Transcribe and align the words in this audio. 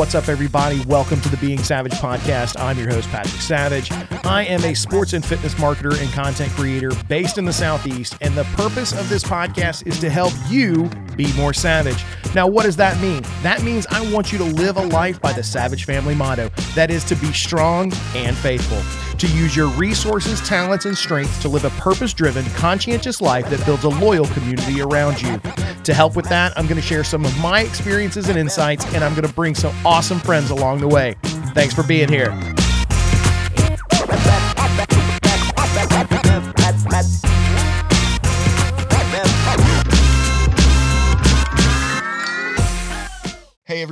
What's 0.00 0.14
up, 0.14 0.30
everybody? 0.30 0.82
Welcome 0.86 1.20
to 1.20 1.28
the 1.28 1.36
Being 1.36 1.62
Savage 1.62 1.92
podcast. 1.92 2.58
I'm 2.58 2.78
your 2.78 2.88
host, 2.88 3.10
Patrick 3.10 3.42
Savage. 3.42 3.92
I 4.24 4.46
am 4.48 4.64
a 4.64 4.72
sports 4.72 5.12
and 5.12 5.22
fitness 5.22 5.52
marketer 5.56 6.00
and 6.00 6.10
content 6.14 6.50
creator 6.52 6.90
based 7.06 7.36
in 7.36 7.44
the 7.44 7.52
Southeast, 7.52 8.16
and 8.22 8.34
the 8.34 8.44
purpose 8.44 8.98
of 8.98 9.10
this 9.10 9.22
podcast 9.22 9.86
is 9.86 10.00
to 10.00 10.08
help 10.08 10.32
you 10.48 10.88
be 11.20 11.32
more 11.34 11.52
savage. 11.52 12.02
Now, 12.34 12.46
what 12.46 12.62
does 12.62 12.76
that 12.76 13.00
mean? 13.00 13.22
That 13.42 13.62
means 13.62 13.86
I 13.90 14.10
want 14.10 14.32
you 14.32 14.38
to 14.38 14.44
live 14.44 14.76
a 14.76 14.86
life 14.86 15.20
by 15.20 15.32
the 15.32 15.42
Savage 15.42 15.84
family 15.84 16.14
motto 16.14 16.48
that 16.74 16.90
is 16.90 17.04
to 17.04 17.16
be 17.16 17.32
strong 17.32 17.92
and 18.14 18.36
faithful, 18.36 18.80
to 19.18 19.26
use 19.26 19.54
your 19.54 19.68
resources, 19.68 20.40
talents, 20.40 20.86
and 20.86 20.96
strengths 20.96 21.42
to 21.42 21.48
live 21.48 21.64
a 21.64 21.70
purpose 21.70 22.14
driven, 22.14 22.44
conscientious 22.50 23.20
life 23.20 23.50
that 23.50 23.64
builds 23.66 23.84
a 23.84 23.88
loyal 23.88 24.26
community 24.28 24.80
around 24.80 25.20
you. 25.20 25.38
To 25.84 25.92
help 25.92 26.16
with 26.16 26.28
that, 26.28 26.56
I'm 26.56 26.66
going 26.66 26.80
to 26.80 26.86
share 26.86 27.04
some 27.04 27.24
of 27.24 27.38
my 27.40 27.60
experiences 27.62 28.28
and 28.28 28.38
insights, 28.38 28.86
and 28.94 29.04
I'm 29.04 29.12
going 29.14 29.28
to 29.28 29.34
bring 29.34 29.54
some 29.54 29.74
awesome 29.84 30.20
friends 30.20 30.50
along 30.50 30.78
the 30.80 30.88
way. 30.88 31.16
Thanks 31.52 31.74
for 31.74 31.82
being 31.82 32.08
here. 32.08 32.30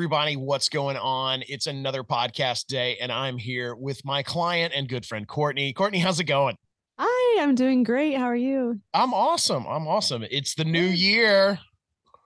Everybody, 0.08 0.36
what's 0.36 0.70
going 0.70 0.96
on? 0.96 1.42
It's 1.48 1.66
another 1.66 2.02
podcast 2.02 2.64
day, 2.64 2.96
and 2.98 3.12
I'm 3.12 3.36
here 3.36 3.74
with 3.74 4.02
my 4.06 4.22
client 4.22 4.72
and 4.74 4.88
good 4.88 5.04
friend, 5.04 5.28
Courtney. 5.28 5.74
Courtney, 5.74 5.98
how's 5.98 6.18
it 6.18 6.24
going? 6.24 6.56
Hi, 6.98 7.42
I'm 7.42 7.54
doing 7.54 7.82
great. 7.82 8.16
How 8.16 8.24
are 8.24 8.34
you? 8.34 8.80
I'm 8.94 9.12
awesome. 9.12 9.66
I'm 9.66 9.86
awesome. 9.86 10.24
It's 10.30 10.54
the 10.54 10.64
new 10.64 10.80
year. 10.80 11.58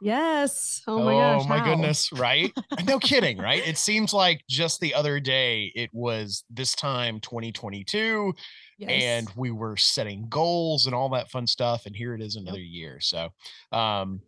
Yes. 0.01 0.81
Oh 0.87 1.03
my 1.03 1.11
gosh. 1.15 1.43
Oh 1.45 1.49
my 1.49 1.59
how? 1.59 1.65
goodness, 1.65 2.13
right? 2.13 2.53
no 2.87 3.01
kidding, 3.01 3.39
right? 3.39 3.67
It 3.67 3.79
seems 3.79 4.13
like 4.15 4.45
just 4.49 4.79
the 4.79 4.95
other 4.95 5.19
day 5.19 5.73
it 5.75 5.91
was 5.93 6.45
this 6.49 6.77
time 6.77 7.19
2022 7.19 8.33
Yes. 8.79 8.91
and 8.91 9.29
we 9.35 9.51
were 9.51 9.77
setting 9.77 10.27
goals 10.29 10.87
and 10.87 10.95
all 10.95 11.09
that 11.09 11.33
fun 11.33 11.49
stuff 11.49 11.87
and 11.87 11.97
here 11.97 12.15
it 12.15 12.21
is 12.21 12.37
another 12.37 12.61
year. 12.61 13.01
So 13.01 13.31
um 13.73 14.21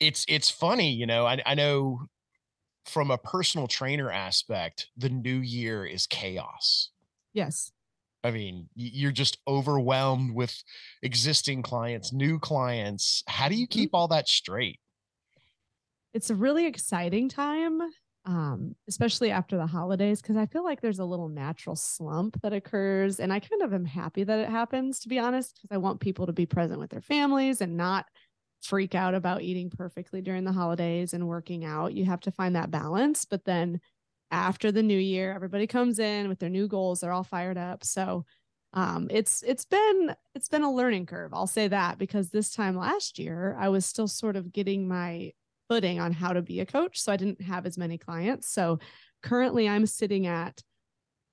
it's 0.00 0.24
it's 0.28 0.50
funny, 0.50 0.90
you 0.90 1.06
know. 1.06 1.24
I 1.24 1.40
I 1.46 1.54
know 1.54 2.00
from 2.84 3.10
a 3.10 3.18
personal 3.18 3.68
trainer 3.68 4.10
aspect, 4.10 4.88
the 4.96 5.08
new 5.10 5.38
year 5.38 5.84
is 5.86 6.06
chaos. 6.06 6.90
yes. 7.32 7.72
I 8.22 8.30
mean, 8.30 8.68
you're 8.74 9.12
just 9.12 9.38
overwhelmed 9.48 10.34
with 10.34 10.62
existing 11.02 11.62
clients, 11.62 12.12
new 12.12 12.38
clients. 12.38 13.22
How 13.26 13.48
do 13.48 13.54
you 13.54 13.66
Mhm. 13.70 13.86
keep 13.86 13.90
all 13.94 14.08
that 14.08 14.28
straight? 14.28 14.80
It's 16.12 16.30
a 16.30 16.34
really 16.34 16.66
exciting 16.66 17.28
time, 17.28 17.80
um, 18.24 18.74
especially 18.88 19.30
after 19.30 19.56
the 19.56 19.66
holidays, 19.66 20.20
because 20.20 20.36
I 20.36 20.46
feel 20.46 20.64
like 20.64 20.80
there's 20.80 20.98
a 20.98 21.04
little 21.04 21.28
natural 21.28 21.76
slump 21.76 22.40
that 22.42 22.52
occurs. 22.52 23.20
And 23.20 23.32
I 23.32 23.40
kind 23.40 23.62
of 23.62 23.72
am 23.72 23.84
happy 23.84 24.24
that 24.24 24.38
it 24.40 24.48
happens, 24.48 25.00
to 25.00 25.08
be 25.08 25.18
honest, 25.18 25.54
because 25.62 25.74
I 25.74 25.78
want 25.78 26.00
people 26.00 26.26
to 26.26 26.32
be 26.32 26.46
present 26.46 26.80
with 26.80 26.90
their 26.90 27.00
families 27.00 27.60
and 27.60 27.76
not 27.76 28.06
freak 28.62 28.94
out 28.94 29.14
about 29.14 29.42
eating 29.42 29.70
perfectly 29.70 30.20
during 30.20 30.44
the 30.44 30.52
holidays 30.52 31.14
and 31.14 31.28
working 31.28 31.64
out. 31.64 31.94
You 31.94 32.04
have 32.04 32.20
to 32.20 32.30
find 32.30 32.56
that 32.56 32.70
balance. 32.70 33.24
But 33.24 33.44
then 33.44 33.80
after 34.30 34.70
the 34.70 34.82
new 34.82 34.98
year, 34.98 35.32
everybody 35.32 35.66
comes 35.66 35.98
in 35.98 36.28
with 36.28 36.38
their 36.38 36.50
new 36.50 36.68
goals. 36.68 37.00
They're 37.00 37.12
all 37.12 37.24
fired 37.24 37.58
up. 37.58 37.84
So 37.84 38.24
um 38.72 39.08
it's 39.10 39.42
it's 39.42 39.64
been 39.64 40.14
it's 40.34 40.48
been 40.48 40.62
a 40.62 40.72
learning 40.72 41.04
curve 41.04 41.34
i'll 41.34 41.46
say 41.46 41.66
that 41.66 41.98
because 41.98 42.30
this 42.30 42.50
time 42.50 42.76
last 42.76 43.18
year 43.18 43.56
i 43.58 43.68
was 43.68 43.84
still 43.84 44.06
sort 44.06 44.36
of 44.36 44.52
getting 44.52 44.86
my 44.86 45.32
footing 45.68 45.98
on 45.98 46.12
how 46.12 46.32
to 46.32 46.42
be 46.42 46.60
a 46.60 46.66
coach 46.66 47.00
so 47.00 47.12
i 47.12 47.16
didn't 47.16 47.40
have 47.40 47.66
as 47.66 47.76
many 47.76 47.98
clients 47.98 48.48
so 48.48 48.78
currently 49.22 49.68
i'm 49.68 49.86
sitting 49.86 50.26
at 50.26 50.62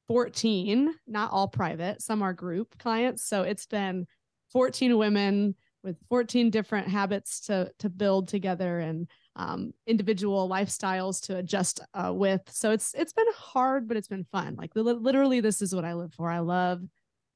14 0.08 0.94
not 1.06 1.32
all 1.32 1.48
private 1.48 2.02
some 2.02 2.24
are 2.24 2.34
group 2.34 2.78
clients 2.80 3.24
so 3.24 3.44
it's 3.44 3.68
been 3.68 4.08
14 4.52 4.98
women 4.98 5.56
with 5.84 5.98
14 6.10 6.50
different 6.50 6.88
habits 6.88 7.40
to 7.42 7.72
to 7.80 7.90
build 7.90 8.28
together 8.28 8.80
and 8.80 9.08
um, 9.36 9.74
individual 9.86 10.50
lifestyles 10.50 11.22
to 11.28 11.38
adjust 11.38 11.80
uh, 11.94 12.12
with 12.14 12.42
so 12.50 12.72
it's 12.72 12.94
it's 12.96 13.14
been 13.14 13.28
hard 13.36 13.88
but 13.88 13.96
it's 13.96 14.08
been 14.08 14.26
fun 14.32 14.56
like 14.56 14.72
literally 14.76 15.40
this 15.40 15.62
is 15.62 15.76
what 15.76 15.86
i 15.86 15.94
live 15.94 16.14
for 16.14 16.30
i 16.30 16.40
love 16.40 16.82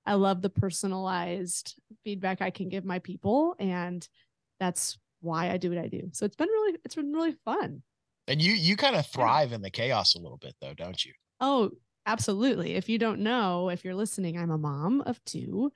I 0.05 0.15
love 0.15 0.41
the 0.41 0.49
personalized 0.49 1.75
feedback 2.03 2.41
I 2.41 2.49
can 2.49 2.69
give 2.69 2.85
my 2.85 2.99
people 2.99 3.55
and 3.59 4.07
that's 4.59 4.97
why 5.21 5.51
I 5.51 5.57
do 5.57 5.69
what 5.69 5.77
I 5.77 5.87
do. 5.87 6.09
So 6.13 6.25
it's 6.25 6.35
been 6.35 6.49
really 6.49 6.77
it's 6.83 6.95
been 6.95 7.13
really 7.13 7.35
fun. 7.45 7.83
And 8.27 8.41
you 8.41 8.53
you 8.53 8.75
kind 8.75 8.95
of 8.95 9.05
thrive 9.07 9.53
in 9.53 9.61
the 9.61 9.69
chaos 9.69 10.15
a 10.15 10.19
little 10.19 10.37
bit 10.37 10.55
though, 10.61 10.73
don't 10.73 11.03
you? 11.03 11.13
Oh, 11.39 11.71
absolutely. 12.05 12.75
If 12.75 12.89
you 12.89 12.97
don't 12.97 13.19
know, 13.19 13.69
if 13.69 13.83
you're 13.83 13.95
listening, 13.95 14.37
I'm 14.37 14.51
a 14.51 14.57
mom 14.57 15.01
of 15.05 15.23
two. 15.25 15.71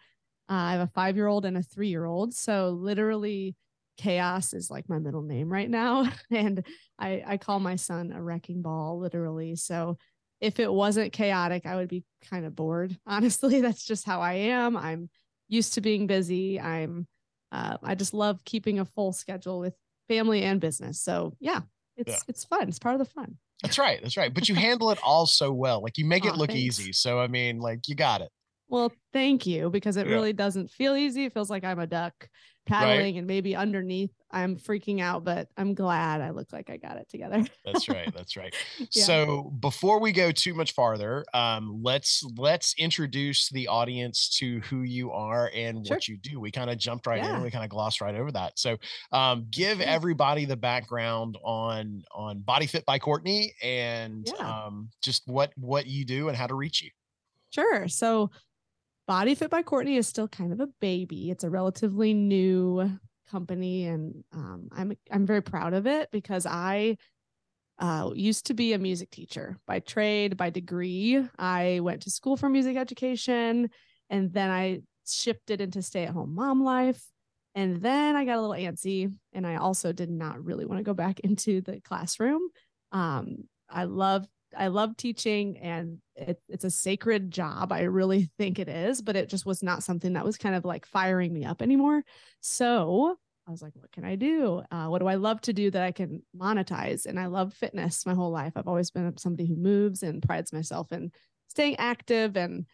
Uh, 0.50 0.54
I 0.54 0.72
have 0.74 0.82
a 0.82 0.92
5-year-old 0.94 1.46
and 1.46 1.58
a 1.58 1.62
3-year-old. 1.62 2.34
So 2.34 2.70
literally 2.70 3.56
chaos 3.98 4.54
is 4.54 4.70
like 4.70 4.90
my 4.90 5.00
middle 5.00 5.22
name 5.22 5.50
right 5.50 5.70
now 5.70 6.06
and 6.32 6.66
I 7.00 7.24
I 7.26 7.38
call 7.38 7.62
my 7.62 7.78
son 7.78 8.12
a 8.12 8.22
wrecking 8.22 8.62
ball 8.62 9.00
literally. 9.00 9.56
So 9.56 9.98
if 10.42 10.60
it 10.60 10.72
wasn't 10.72 11.14
chaotic, 11.14 11.66
I 11.66 11.76
would 11.78 11.88
be 11.88 12.04
kind 12.30 12.46
of 12.46 12.56
bored. 12.56 12.98
Honestly, 13.08 13.62
that's 13.62 13.86
just 13.86 14.06
how 14.06 14.20
I 14.22 14.34
am. 14.34 14.76
I'm 14.76 15.10
used 15.48 15.76
to 15.76 15.82
being 15.82 16.08
busy. 16.08 16.60
I'm 16.60 17.08
uh, 17.52 17.78
I 17.82 17.96
just 17.96 18.14
love 18.14 18.44
keeping 18.44 18.80
a 18.80 18.86
full 18.86 19.14
schedule 19.14 19.60
with 19.60 19.74
family 20.10 20.44
and 20.44 20.60
business. 20.60 21.02
So 21.02 21.36
yeah, 21.40 21.62
it's 21.96 22.12
Yeah. 22.12 22.20
it's 22.28 22.44
fun. 22.44 22.68
It's 22.68 22.80
part 22.80 22.96
of 22.96 23.00
the 23.00 23.06
fun. 23.14 23.38
That's 23.64 23.80
right. 23.80 24.00
That's 24.02 24.18
right. 24.18 24.34
But 24.34 24.50
you 24.50 24.56
handle 24.68 24.92
it 24.92 25.00
all 25.04 25.26
so 25.26 25.54
well. 25.54 25.82
Like 25.82 25.98
you 25.98 26.06
make 26.06 26.26
it 26.26 26.34
Aw, 26.34 26.38
look 26.38 26.50
thanks. 26.52 26.80
easy. 26.80 26.92
So 26.94 27.20
I 27.20 27.28
mean, 27.28 27.60
like 27.60 27.88
you 27.88 27.96
got 27.96 28.22
it. 28.22 28.30
Well, 28.68 28.92
thank 29.14 29.46
you 29.46 29.70
because 29.70 29.96
it 29.98 30.08
Yeah. 30.08 30.14
really 30.14 30.34
doesn't 30.34 30.72
feel 30.72 30.96
easy. 30.96 31.26
It 31.26 31.34
feels 31.34 31.50
like 31.50 31.64
I'm 31.64 31.80
a 31.80 31.88
duck 31.88 32.30
paddling 32.66 33.20
and 33.20 33.28
maybe 33.28 33.56
underneath 33.56 34.10
I'm 34.32 34.58
freaking 34.58 35.00
out, 35.00 35.24
but 35.24 35.48
I'm 35.56 35.76
glad 35.76 36.20
I 36.20 36.32
look 36.32 36.52
like 36.52 36.72
I 36.72 36.78
got 36.78 36.98
it 36.98 37.08
together. 37.10 37.46
That's 37.66 37.88
right. 37.88 38.12
That's 38.12 38.36
right. 38.36 38.56
Yeah. 38.80 39.04
So 39.04 39.54
before 39.60 40.00
we 40.00 40.12
go 40.12 40.32
too 40.32 40.56
much 40.56 40.74
farther, 40.74 41.24
um, 41.36 41.80
let's 41.84 42.24
let's 42.36 42.74
introduce 42.80 43.50
the 43.50 43.68
audience 43.68 44.30
to 44.40 44.62
who 44.62 44.82
you 44.82 45.12
are 45.12 45.52
and 45.54 45.86
Sure. 45.86 45.98
what 45.98 46.08
you 46.08 46.18
do. 46.18 46.40
We 46.40 46.50
kind 46.50 46.72
of 46.72 46.80
jumped 46.80 47.06
right 47.06 47.22
Yeah. 47.22 47.38
in. 47.38 47.44
We 47.44 47.52
kind 47.52 47.64
of 47.64 47.70
glossed 47.70 48.02
right 48.02 48.16
over 48.16 48.32
that. 48.32 48.58
So 48.58 48.78
um, 49.12 49.46
give 49.52 49.80
everybody 49.80 50.46
the 50.46 50.58
background 50.58 51.38
on 51.44 52.04
on 52.12 52.40
Body 52.40 52.66
Fit 52.66 52.84
by 52.88 52.98
Courtney 52.98 53.54
and 53.62 54.28
um, 54.40 54.90
just 55.04 55.22
what 55.28 55.52
what 55.56 55.86
you 55.86 56.04
do 56.04 56.30
and 56.30 56.36
how 56.36 56.48
to 56.48 56.56
reach 56.56 56.82
you. 56.82 56.90
Sure. 57.52 57.88
So 57.88 58.32
Body 59.08 59.36
Fit 59.36 59.52
by 59.52 59.62
Courtney 59.62 59.98
is 59.98 60.08
still 60.08 60.28
kind 60.28 60.52
of 60.52 60.60
a 60.60 60.70
baby. 60.82 61.30
It's 61.30 61.44
a 61.44 61.50
relatively 61.50 62.14
new 62.14 62.90
company 63.30 63.86
and 63.86 64.24
um, 64.34 64.70
I'm 64.72 64.98
I'm 65.12 65.26
very 65.26 65.42
proud 65.42 65.74
of 65.74 65.88
it 65.88 66.10
because 66.12 66.46
I 66.46 66.98
uh, 67.80 68.12
used 68.16 68.46
to 68.48 68.54
be 68.54 68.74
a 68.74 68.80
music 68.80 69.12
teacher 69.12 69.58
by 69.68 69.80
trade, 69.80 70.38
by 70.38 70.50
degree. 70.50 71.22
I 71.38 71.80
went 71.82 72.04
to 72.04 72.12
school 72.12 72.38
for 72.38 72.50
music 72.50 72.78
education 72.78 73.70
and 74.10 74.32
then 74.32 74.50
I 74.50 74.82
shifted 75.08 75.62
into 75.62 75.82
stay-at-home 75.82 76.34
mom 76.34 76.64
life. 76.64 77.04
And 77.54 77.82
then 77.82 78.16
I 78.16 78.26
got 78.26 78.38
a 78.38 78.42
little 78.42 78.56
antsy 78.56 79.14
and 79.34 79.46
I 79.46 79.56
also 79.56 79.92
did 79.92 80.10
not 80.10 80.44
really 80.44 80.66
want 80.66 80.80
to 80.80 80.84
go 80.84 80.94
back 80.94 81.20
into 81.24 81.62
the 81.62 81.82
classroom. 81.82 82.42
Um, 82.92 83.48
I 83.70 83.86
love 83.86 84.26
I 84.58 84.68
love 84.68 84.98
teaching 84.98 85.58
and 85.58 86.00
it, 86.16 86.42
it's 86.48 86.64
a 86.64 86.70
sacred 86.70 87.32
job. 87.32 87.72
I 87.72 87.84
really 87.84 88.30
think 88.38 88.60
it 88.60 88.68
is, 88.68 89.02
but 89.02 89.16
it 89.16 89.30
just 89.30 89.46
was 89.46 89.64
not 89.64 89.84
something 89.84 90.14
that 90.14 90.26
was 90.26 90.38
kind 90.38 90.56
of 90.56 90.66
like 90.66 90.86
firing 90.86 91.34
me 91.34 91.46
up 91.46 91.62
anymore. 91.62 92.04
So 92.42 93.18
I 93.48 93.52
was 93.52 93.62
like, 93.62 93.74
what 93.76 93.92
can 93.92 94.04
I 94.06 94.16
do? 94.16 94.64
Uh, 94.72 94.88
what 94.88 95.00
do 95.00 95.08
I 95.08 95.16
love 95.16 95.40
to 95.42 95.54
do 95.54 95.70
that 95.70 95.84
I 95.84 95.92
can 95.92 96.24
monetize? 96.36 97.06
And 97.06 97.20
I 97.20 97.28
love 97.28 97.54
fitness 97.54 98.06
my 98.06 98.14
whole 98.14 98.32
life. 98.32 98.54
I've 98.56 98.68
always 98.68 98.90
been 98.90 99.16
somebody 99.18 99.48
who 99.48 99.56
moves 99.56 100.02
and 100.02 100.22
prides 100.22 100.52
myself 100.52 100.92
in 100.92 101.12
staying 101.50 101.76
active 101.78 102.38
and 102.38 102.66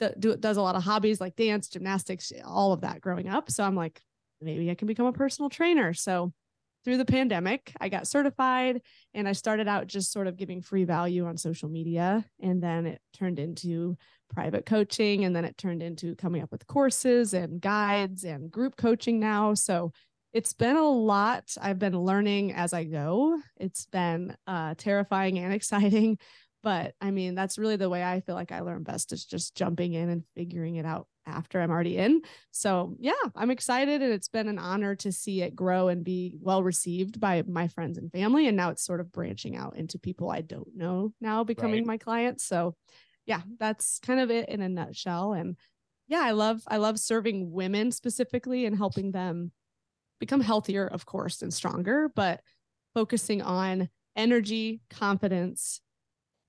th- 0.00 0.14
do, 0.18 0.36
does 0.36 0.56
a 0.56 0.62
lot 0.62 0.76
of 0.76 0.82
hobbies 0.82 1.20
like 1.20 1.36
dance, 1.36 1.68
gymnastics, 1.68 2.32
all 2.44 2.72
of 2.72 2.80
that 2.80 3.00
growing 3.02 3.28
up. 3.28 3.50
So 3.50 3.64
I'm 3.64 3.76
like, 3.76 4.00
maybe 4.40 4.70
I 4.70 4.74
can 4.74 4.88
become 4.88 5.06
a 5.06 5.12
personal 5.12 5.50
trainer. 5.50 5.92
So 5.92 6.32
through 6.84 6.98
the 6.98 7.04
pandemic, 7.04 7.72
I 7.80 7.88
got 7.88 8.06
certified 8.06 8.82
and 9.14 9.26
I 9.26 9.32
started 9.32 9.68
out 9.68 9.86
just 9.86 10.12
sort 10.12 10.26
of 10.26 10.36
giving 10.36 10.60
free 10.60 10.84
value 10.84 11.26
on 11.26 11.36
social 11.36 11.68
media. 11.68 12.24
And 12.40 12.62
then 12.62 12.86
it 12.86 13.00
turned 13.12 13.38
into 13.38 13.96
private 14.32 14.66
coaching. 14.66 15.24
And 15.24 15.34
then 15.34 15.44
it 15.44 15.56
turned 15.56 15.82
into 15.82 16.14
coming 16.16 16.42
up 16.42 16.52
with 16.52 16.66
courses 16.66 17.34
and 17.34 17.60
guides 17.60 18.24
and 18.24 18.50
group 18.50 18.76
coaching 18.76 19.18
now. 19.18 19.54
So 19.54 19.92
it's 20.32 20.52
been 20.52 20.76
a 20.76 20.88
lot. 20.88 21.54
I've 21.60 21.78
been 21.78 21.98
learning 21.98 22.52
as 22.52 22.72
I 22.72 22.84
go. 22.84 23.38
It's 23.56 23.86
been 23.86 24.36
uh, 24.46 24.74
terrifying 24.76 25.38
and 25.38 25.54
exciting, 25.54 26.18
But 26.64 26.94
I 27.00 27.10
mean, 27.10 27.34
that's 27.34 27.58
really 27.58 27.76
the 27.76 27.90
way 27.90 28.02
I 28.02 28.20
feel 28.20 28.34
like 28.34 28.50
I 28.50 28.60
learn 28.60 28.82
best 28.82 29.12
is 29.12 29.24
just 29.24 29.54
jumping 29.54 29.92
in 29.92 30.08
and 30.08 30.24
figuring 30.34 30.76
it 30.76 30.86
out 30.86 31.06
after 31.26 31.60
I'm 31.60 31.70
already 31.70 31.96
in. 31.96 32.22
So, 32.50 32.96
yeah, 32.98 33.12
I'm 33.34 33.50
excited 33.50 34.02
and 34.02 34.12
it's 34.12 34.28
been 34.28 34.48
an 34.48 34.58
honor 34.58 34.94
to 34.96 35.12
see 35.12 35.42
it 35.42 35.56
grow 35.56 35.88
and 35.88 36.04
be 36.04 36.36
well 36.40 36.62
received 36.62 37.20
by 37.20 37.42
my 37.46 37.68
friends 37.68 37.98
and 37.98 38.10
family. 38.12 38.46
And 38.46 38.56
now 38.56 38.70
it's 38.70 38.84
sort 38.84 39.00
of 39.00 39.12
branching 39.12 39.56
out 39.56 39.76
into 39.76 39.98
people 39.98 40.30
I 40.30 40.40
don't 40.40 40.76
know 40.76 41.12
now 41.20 41.44
becoming 41.44 41.80
right. 41.80 41.86
my 41.86 41.98
clients. 41.98 42.44
So, 42.44 42.76
yeah, 43.26 43.42
that's 43.58 43.98
kind 44.00 44.20
of 44.20 44.30
it 44.30 44.48
in 44.48 44.60
a 44.60 44.68
nutshell. 44.68 45.32
And 45.32 45.56
yeah, 46.08 46.20
I 46.20 46.32
love 46.32 46.62
I 46.66 46.76
love 46.76 46.98
serving 46.98 47.50
women 47.50 47.90
specifically 47.90 48.66
and 48.66 48.76
helping 48.76 49.12
them 49.12 49.52
become 50.20 50.40
healthier, 50.40 50.86
of 50.86 51.06
course, 51.06 51.42
and 51.42 51.52
stronger, 51.52 52.10
but 52.14 52.40
focusing 52.94 53.42
on 53.42 53.88
energy, 54.16 54.80
confidence, 54.90 55.80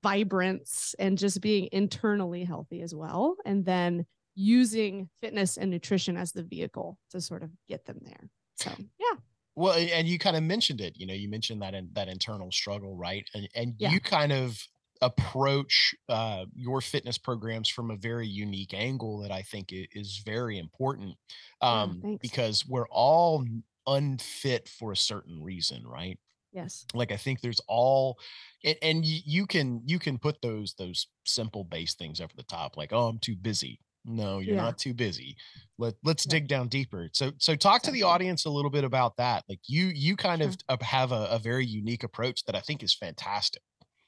vibrance, 0.03 0.93
and 0.99 1.17
just 1.17 1.41
being 1.41 1.69
internally 1.71 2.43
healthy 2.43 2.81
as 2.81 2.93
well. 2.93 3.37
And 3.45 3.65
then 3.65 4.05
using 4.35 5.09
fitness 5.21 5.57
and 5.57 5.71
nutrition 5.71 6.17
as 6.17 6.31
the 6.31 6.43
vehicle 6.43 6.99
to 7.11 7.21
sort 7.21 7.41
of 7.43 7.49
get 7.67 7.85
them 7.85 7.99
there. 8.03 8.29
So, 8.55 8.71
yeah. 8.99 9.17
Well, 9.55 9.73
and 9.73 10.07
you 10.07 10.19
kind 10.19 10.35
of 10.35 10.43
mentioned 10.43 10.81
it, 10.81 10.93
you 10.97 11.07
know, 11.07 11.13
you 11.13 11.29
mentioned 11.29 11.61
that 11.61 11.73
in 11.73 11.89
that 11.93 12.09
internal 12.09 12.51
struggle, 12.51 12.95
right? 12.95 13.27
And 13.33 13.47
and 13.55 13.75
yeah. 13.77 13.91
you 13.91 14.01
kind 14.01 14.33
of 14.33 14.61
approach 15.01 15.95
uh, 16.09 16.45
your 16.55 16.81
fitness 16.81 17.17
programs 17.17 17.69
from 17.69 17.91
a 17.91 17.95
very 17.95 18.27
unique 18.27 18.73
angle 18.73 19.19
that 19.19 19.31
I 19.31 19.41
think 19.41 19.67
is 19.71 20.21
very 20.25 20.57
important 20.57 21.15
um, 21.61 22.01
yeah, 22.03 22.15
because 22.21 22.65
we're 22.67 22.87
all 22.89 23.45
unfit 23.87 24.67
for 24.67 24.91
a 24.91 24.97
certain 24.97 25.41
reason, 25.41 25.85
right? 25.85 26.19
Yes. 26.51 26.85
Like 26.93 27.11
I 27.11 27.17
think 27.17 27.41
there's 27.41 27.59
all, 27.67 28.17
and, 28.63 28.77
and 28.81 29.05
you, 29.05 29.19
you 29.25 29.45
can 29.45 29.81
you 29.85 29.99
can 29.99 30.17
put 30.17 30.41
those 30.41 30.73
those 30.75 31.07
simple 31.25 31.65
base 31.65 31.95
things 31.95 32.21
over 32.21 32.31
the 32.35 32.43
top, 32.43 32.77
like 32.77 32.93
oh 32.93 33.07
I'm 33.07 33.19
too 33.19 33.35
busy. 33.35 33.79
No, 34.05 34.39
you're 34.39 34.55
yeah. 34.55 34.61
not 34.61 34.77
too 34.77 34.93
busy. 34.93 35.35
Let 35.77 35.95
let's 36.03 36.25
yeah. 36.25 36.31
dig 36.31 36.47
down 36.47 36.67
deeper. 36.67 37.09
So 37.13 37.31
so 37.37 37.55
talk 37.55 37.81
exactly. 37.81 37.99
to 37.99 38.03
the 38.03 38.07
audience 38.07 38.45
a 38.45 38.49
little 38.49 38.71
bit 38.71 38.83
about 38.83 39.17
that. 39.17 39.43
Like 39.49 39.61
you 39.67 39.87
you 39.87 40.15
kind 40.15 40.41
sure. 40.41 40.51
of 40.69 40.81
have 40.81 41.11
a, 41.11 41.27
a 41.31 41.39
very 41.39 41.65
unique 41.65 42.03
approach 42.03 42.45
that 42.45 42.55
I 42.55 42.59
think 42.59 42.83
is 42.83 42.93
fantastic. 42.93 43.61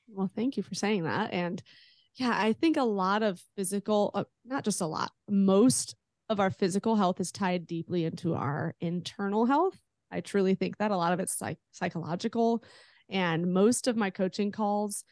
Well, 0.08 0.30
thank 0.36 0.56
you 0.56 0.64
for 0.64 0.76
saying 0.76 1.04
that. 1.04 1.34
And 1.34 1.62
yeah, 2.16 2.34
I 2.34 2.54
think 2.54 2.78
a 2.78 2.84
lot 2.84 3.24
of 3.24 3.42
physical, 3.56 4.12
uh, 4.14 4.24
not 4.46 4.64
just 4.64 4.82
a 4.82 4.86
lot, 4.86 5.12
most 5.30 5.96
of 6.30 6.40
our 6.40 6.50
physical 6.50 6.96
health 6.96 7.20
is 7.20 7.32
tied 7.32 7.68
deeply 7.68 8.06
into 8.06 8.34
our 8.34 8.76
internal 8.80 9.46
health. 9.46 9.78
I 10.12 10.22
truly 10.22 10.56
think 10.56 10.78
that 10.78 10.92
a 10.92 10.98
lot 10.98 11.14
of 11.14 11.20
it's 11.20 11.42
like 11.42 11.58
psychological. 11.72 12.64
And 13.10 13.54
most 13.54 13.88
of 13.88 13.96
my 13.96 14.10
coaching 14.10 14.52
calls 14.52 15.04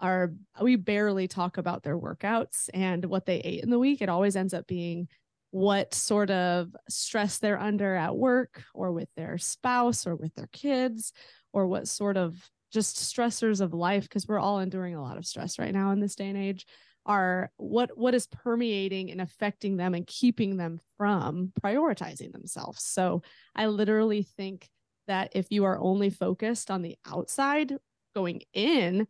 are, 0.00 0.32
we 0.60 0.76
barely 0.76 1.28
talk 1.28 1.58
about 1.58 1.82
their 1.82 1.98
workouts 1.98 2.68
and 2.74 3.04
what 3.04 3.26
they 3.26 3.38
ate 3.38 3.62
in 3.62 3.70
the 3.70 3.78
week. 3.78 4.02
It 4.02 4.08
always 4.08 4.36
ends 4.36 4.54
up 4.54 4.66
being 4.66 5.08
what 5.50 5.94
sort 5.94 6.30
of 6.30 6.74
stress 6.88 7.38
they're 7.38 7.58
under 7.58 7.94
at 7.94 8.16
work 8.16 8.62
or 8.74 8.92
with 8.92 9.08
their 9.16 9.36
spouse 9.36 10.06
or 10.06 10.14
with 10.14 10.34
their 10.34 10.48
kids 10.52 11.12
or 11.52 11.66
what 11.66 11.88
sort 11.88 12.16
of 12.16 12.48
just 12.72 12.96
stressors 12.96 13.60
of 13.60 13.74
life 13.74 14.04
because 14.04 14.28
we're 14.28 14.38
all 14.38 14.60
enduring 14.60 14.94
a 14.94 15.02
lot 15.02 15.18
of 15.18 15.26
stress 15.26 15.58
right 15.58 15.74
now 15.74 15.90
in 15.90 16.00
this 16.00 16.14
day 16.14 16.28
and 16.28 16.38
age 16.38 16.66
are 17.06 17.50
what 17.56 17.96
what 17.96 18.14
is 18.14 18.26
permeating 18.26 19.10
and 19.10 19.20
affecting 19.20 19.76
them 19.76 19.94
and 19.94 20.06
keeping 20.06 20.56
them 20.56 20.78
from 20.96 21.50
prioritizing 21.60 22.30
themselves 22.30 22.84
so 22.84 23.22
i 23.56 23.66
literally 23.66 24.22
think 24.22 24.68
that 25.08 25.32
if 25.34 25.46
you 25.50 25.64
are 25.64 25.80
only 25.80 26.10
focused 26.10 26.70
on 26.70 26.82
the 26.82 26.96
outside 27.06 27.76
going 28.14 28.42
in 28.52 29.06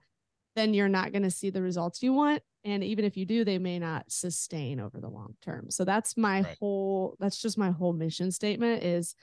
then 0.61 0.75
you're 0.75 0.89
not 0.89 1.13
going 1.13 1.23
to 1.23 1.31
see 1.31 1.49
the 1.49 1.63
results 1.63 2.03
you 2.03 2.13
want 2.13 2.43
and 2.65 2.85
even 2.85 3.05
if 3.05 3.17
you 3.17 3.25
do 3.25 3.45
they 3.45 3.59
may 3.59 3.79
not 3.79 4.05
sustain 4.09 4.79
over 4.79 5.01
the 5.01 5.09
long 5.09 5.35
term 5.41 5.71
so 5.71 5.85
that's 5.85 6.17
my 6.17 6.43
right. 6.43 6.57
whole 6.61 7.17
that's 7.19 7.41
just 7.41 7.57
my 7.57 7.71
whole 7.71 7.95
mission 7.95 8.31
statement 8.31 8.83
is 8.83 9.15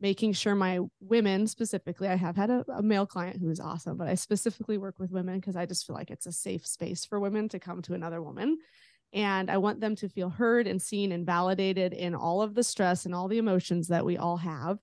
making 0.00 0.32
sure 0.32 0.56
my 0.56 0.80
women 1.00 1.46
specifically 1.46 2.08
i 2.08 2.16
have 2.16 2.34
had 2.34 2.50
a, 2.50 2.64
a 2.74 2.82
male 2.82 3.06
client 3.06 3.38
who 3.40 3.48
is 3.48 3.60
awesome 3.60 3.96
but 3.96 4.08
i 4.08 4.14
specifically 4.14 4.78
work 4.78 4.98
with 4.98 5.12
women 5.12 5.38
because 5.38 5.54
i 5.54 5.64
just 5.64 5.86
feel 5.86 5.94
like 5.94 6.10
it's 6.10 6.26
a 6.26 6.32
safe 6.32 6.66
space 6.66 7.04
for 7.04 7.20
women 7.20 7.48
to 7.48 7.60
come 7.60 7.80
to 7.80 7.94
another 7.94 8.20
woman 8.20 8.58
and 9.12 9.48
i 9.48 9.56
want 9.56 9.80
them 9.80 9.94
to 9.94 10.08
feel 10.08 10.28
heard 10.28 10.66
and 10.66 10.82
seen 10.82 11.12
and 11.12 11.24
validated 11.24 11.92
in 11.92 12.16
all 12.16 12.42
of 12.42 12.54
the 12.54 12.64
stress 12.64 13.06
and 13.06 13.14
all 13.14 13.28
the 13.28 13.38
emotions 13.38 13.86
that 13.86 14.04
we 14.04 14.16
all 14.16 14.36
have 14.36 14.78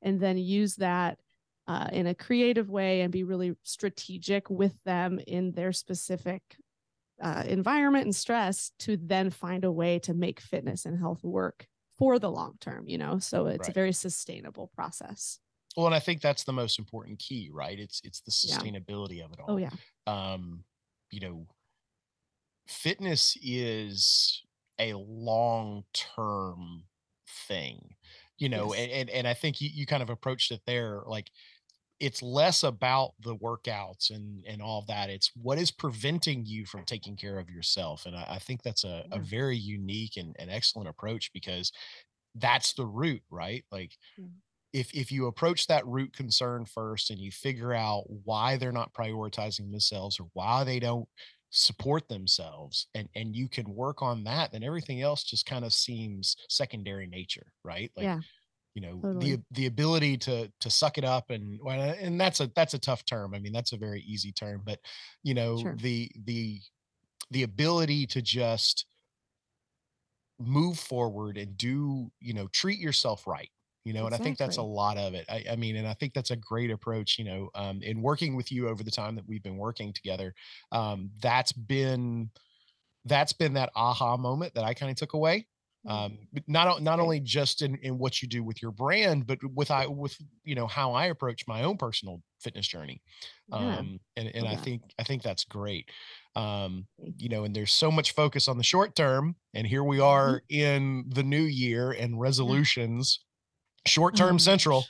and 0.00 0.18
then 0.18 0.38
use 0.38 0.76
that 0.76 1.18
uh, 1.70 1.86
in 1.92 2.08
a 2.08 2.14
creative 2.16 2.68
way 2.68 3.02
and 3.02 3.12
be 3.12 3.22
really 3.22 3.54
strategic 3.62 4.50
with 4.50 4.74
them 4.84 5.20
in 5.28 5.52
their 5.52 5.72
specific 5.72 6.42
uh, 7.22 7.44
environment 7.46 8.06
and 8.06 8.16
stress 8.16 8.72
to 8.80 8.96
then 8.96 9.30
find 9.30 9.64
a 9.64 9.70
way 9.70 10.00
to 10.00 10.12
make 10.12 10.40
fitness 10.40 10.84
and 10.84 10.98
health 10.98 11.22
work 11.22 11.68
for 11.96 12.18
the 12.18 12.28
long 12.28 12.54
term, 12.60 12.88
you 12.88 12.98
know? 12.98 13.20
So 13.20 13.46
it's 13.46 13.60
right. 13.60 13.68
a 13.68 13.72
very 13.72 13.92
sustainable 13.92 14.68
process. 14.74 15.38
Well, 15.76 15.86
and 15.86 15.94
I 15.94 16.00
think 16.00 16.20
that's 16.20 16.42
the 16.42 16.52
most 16.52 16.80
important 16.80 17.20
key, 17.20 17.50
right? 17.52 17.78
It's 17.78 18.00
it's 18.02 18.20
the 18.22 18.32
sustainability 18.32 19.18
yeah. 19.18 19.24
of 19.26 19.32
it 19.32 19.38
oh, 19.38 19.44
all. 19.44 19.54
Oh 19.54 19.56
yeah. 19.58 19.70
Um, 20.08 20.64
you 21.12 21.20
know, 21.20 21.46
fitness 22.66 23.36
is 23.40 24.42
a 24.80 24.94
long-term 24.94 26.82
thing, 27.46 27.94
you 28.38 28.48
know, 28.48 28.74
yes. 28.74 28.82
and, 28.82 28.92
and 28.92 29.10
and 29.10 29.28
I 29.28 29.34
think 29.34 29.60
you, 29.60 29.70
you 29.72 29.86
kind 29.86 30.02
of 30.02 30.10
approached 30.10 30.50
it 30.50 30.62
there 30.66 31.02
like 31.06 31.30
it's 32.00 32.22
less 32.22 32.62
about 32.62 33.12
the 33.20 33.36
workouts 33.36 34.10
and 34.10 34.42
and 34.48 34.60
all 34.60 34.80
of 34.80 34.86
that 34.86 35.10
it's 35.10 35.30
what 35.36 35.58
is 35.58 35.70
preventing 35.70 36.44
you 36.46 36.64
from 36.64 36.84
taking 36.84 37.16
care 37.16 37.38
of 37.38 37.50
yourself 37.50 38.06
and 38.06 38.16
i, 38.16 38.26
I 38.30 38.38
think 38.38 38.62
that's 38.62 38.84
a, 38.84 39.04
yeah. 39.10 39.16
a 39.16 39.20
very 39.20 39.56
unique 39.56 40.16
and, 40.16 40.34
and 40.38 40.50
excellent 40.50 40.88
approach 40.88 41.30
because 41.32 41.70
that's 42.36 42.72
the 42.72 42.86
root 42.86 43.22
right 43.30 43.64
like 43.70 43.92
yeah. 44.16 44.26
if 44.72 44.92
if 44.94 45.12
you 45.12 45.26
approach 45.26 45.66
that 45.66 45.86
root 45.86 46.12
concern 46.12 46.64
first 46.64 47.10
and 47.10 47.20
you 47.20 47.30
figure 47.30 47.74
out 47.74 48.04
why 48.24 48.56
they're 48.56 48.72
not 48.72 48.94
prioritizing 48.94 49.70
themselves 49.70 50.18
or 50.18 50.28
why 50.32 50.64
they 50.64 50.80
don't 50.80 51.08
support 51.50 52.08
themselves 52.08 52.86
and 52.94 53.08
and 53.16 53.34
you 53.34 53.48
can 53.48 53.74
work 53.74 54.02
on 54.02 54.22
that 54.24 54.52
then 54.52 54.62
everything 54.62 55.02
else 55.02 55.24
just 55.24 55.46
kind 55.46 55.64
of 55.64 55.72
seems 55.72 56.36
secondary 56.48 57.08
nature 57.08 57.52
right 57.64 57.90
like 57.96 58.04
yeah 58.04 58.20
you 58.74 58.82
know 58.82 59.00
totally. 59.02 59.36
the 59.36 59.42
the 59.52 59.66
ability 59.66 60.16
to 60.16 60.50
to 60.60 60.70
suck 60.70 60.98
it 60.98 61.04
up 61.04 61.30
and 61.30 61.58
and 61.66 62.20
that's 62.20 62.40
a 62.40 62.50
that's 62.54 62.74
a 62.74 62.78
tough 62.78 63.04
term 63.04 63.34
i 63.34 63.38
mean 63.38 63.52
that's 63.52 63.72
a 63.72 63.76
very 63.76 64.00
easy 64.02 64.32
term 64.32 64.62
but 64.64 64.78
you 65.22 65.34
know 65.34 65.58
sure. 65.58 65.76
the 65.80 66.10
the 66.24 66.60
the 67.30 67.42
ability 67.42 68.06
to 68.06 68.22
just 68.22 68.86
move 70.38 70.78
forward 70.78 71.36
and 71.36 71.56
do 71.56 72.10
you 72.20 72.32
know 72.32 72.48
treat 72.52 72.78
yourself 72.78 73.26
right 73.26 73.50
you 73.84 73.92
know 73.92 74.06
exactly. 74.06 74.14
and 74.14 74.22
i 74.22 74.24
think 74.24 74.38
that's 74.38 74.56
a 74.56 74.62
lot 74.62 74.96
of 74.96 75.14
it 75.14 75.26
I, 75.28 75.44
I, 75.52 75.56
mean 75.56 75.76
and 75.76 75.86
i 75.86 75.94
think 75.94 76.14
that's 76.14 76.30
a 76.30 76.36
great 76.36 76.70
approach 76.70 77.18
you 77.18 77.24
know 77.24 77.50
um 77.54 77.82
in 77.82 78.00
working 78.00 78.36
with 78.36 78.50
you 78.50 78.68
over 78.68 78.82
the 78.82 78.90
time 78.90 79.16
that 79.16 79.26
we've 79.26 79.42
been 79.42 79.58
working 79.58 79.92
together 79.92 80.34
um 80.72 81.10
that's 81.20 81.52
been 81.52 82.30
that's 83.04 83.32
been 83.32 83.54
that 83.54 83.70
aha 83.74 84.16
moment 84.16 84.54
that 84.54 84.64
i 84.64 84.74
kind 84.74 84.90
of 84.90 84.96
took 84.96 85.14
away. 85.14 85.46
Um 85.88 86.18
not 86.46 86.82
not 86.82 87.00
only 87.00 87.20
just 87.20 87.62
in 87.62 87.76
in 87.76 87.96
what 87.96 88.20
you 88.20 88.28
do 88.28 88.44
with 88.44 88.60
your 88.60 88.70
brand 88.70 89.26
but 89.26 89.38
with 89.54 89.70
i 89.70 89.86
with 89.86 90.14
you 90.44 90.54
know 90.54 90.66
how 90.66 90.92
i 90.92 91.06
approach 91.06 91.44
my 91.48 91.62
own 91.62 91.76
personal 91.76 92.20
fitness 92.38 92.66
journey 92.66 93.00
yeah. 93.48 93.78
um 93.78 93.98
and 94.16 94.28
and 94.34 94.44
yeah. 94.44 94.52
i 94.52 94.56
think 94.56 94.82
i 94.98 95.02
think 95.02 95.22
that's 95.22 95.44
great 95.44 95.88
um 96.36 96.86
you 97.16 97.28
know 97.30 97.44
and 97.44 97.56
there's 97.56 97.72
so 97.72 97.90
much 97.90 98.12
focus 98.14 98.46
on 98.46 98.58
the 98.58 98.62
short 98.62 98.94
term 98.94 99.34
and 99.54 99.66
here 99.66 99.82
we 99.82 99.96
mm-hmm. 99.96 100.04
are 100.04 100.42
mm-hmm. 100.50 100.60
in 100.60 101.04
the 101.08 101.22
new 101.22 101.42
year 101.42 101.92
and 101.92 102.20
resolutions 102.20 103.20
short 103.86 104.14
term 104.14 104.34
oh, 104.34 104.38
central 104.38 104.84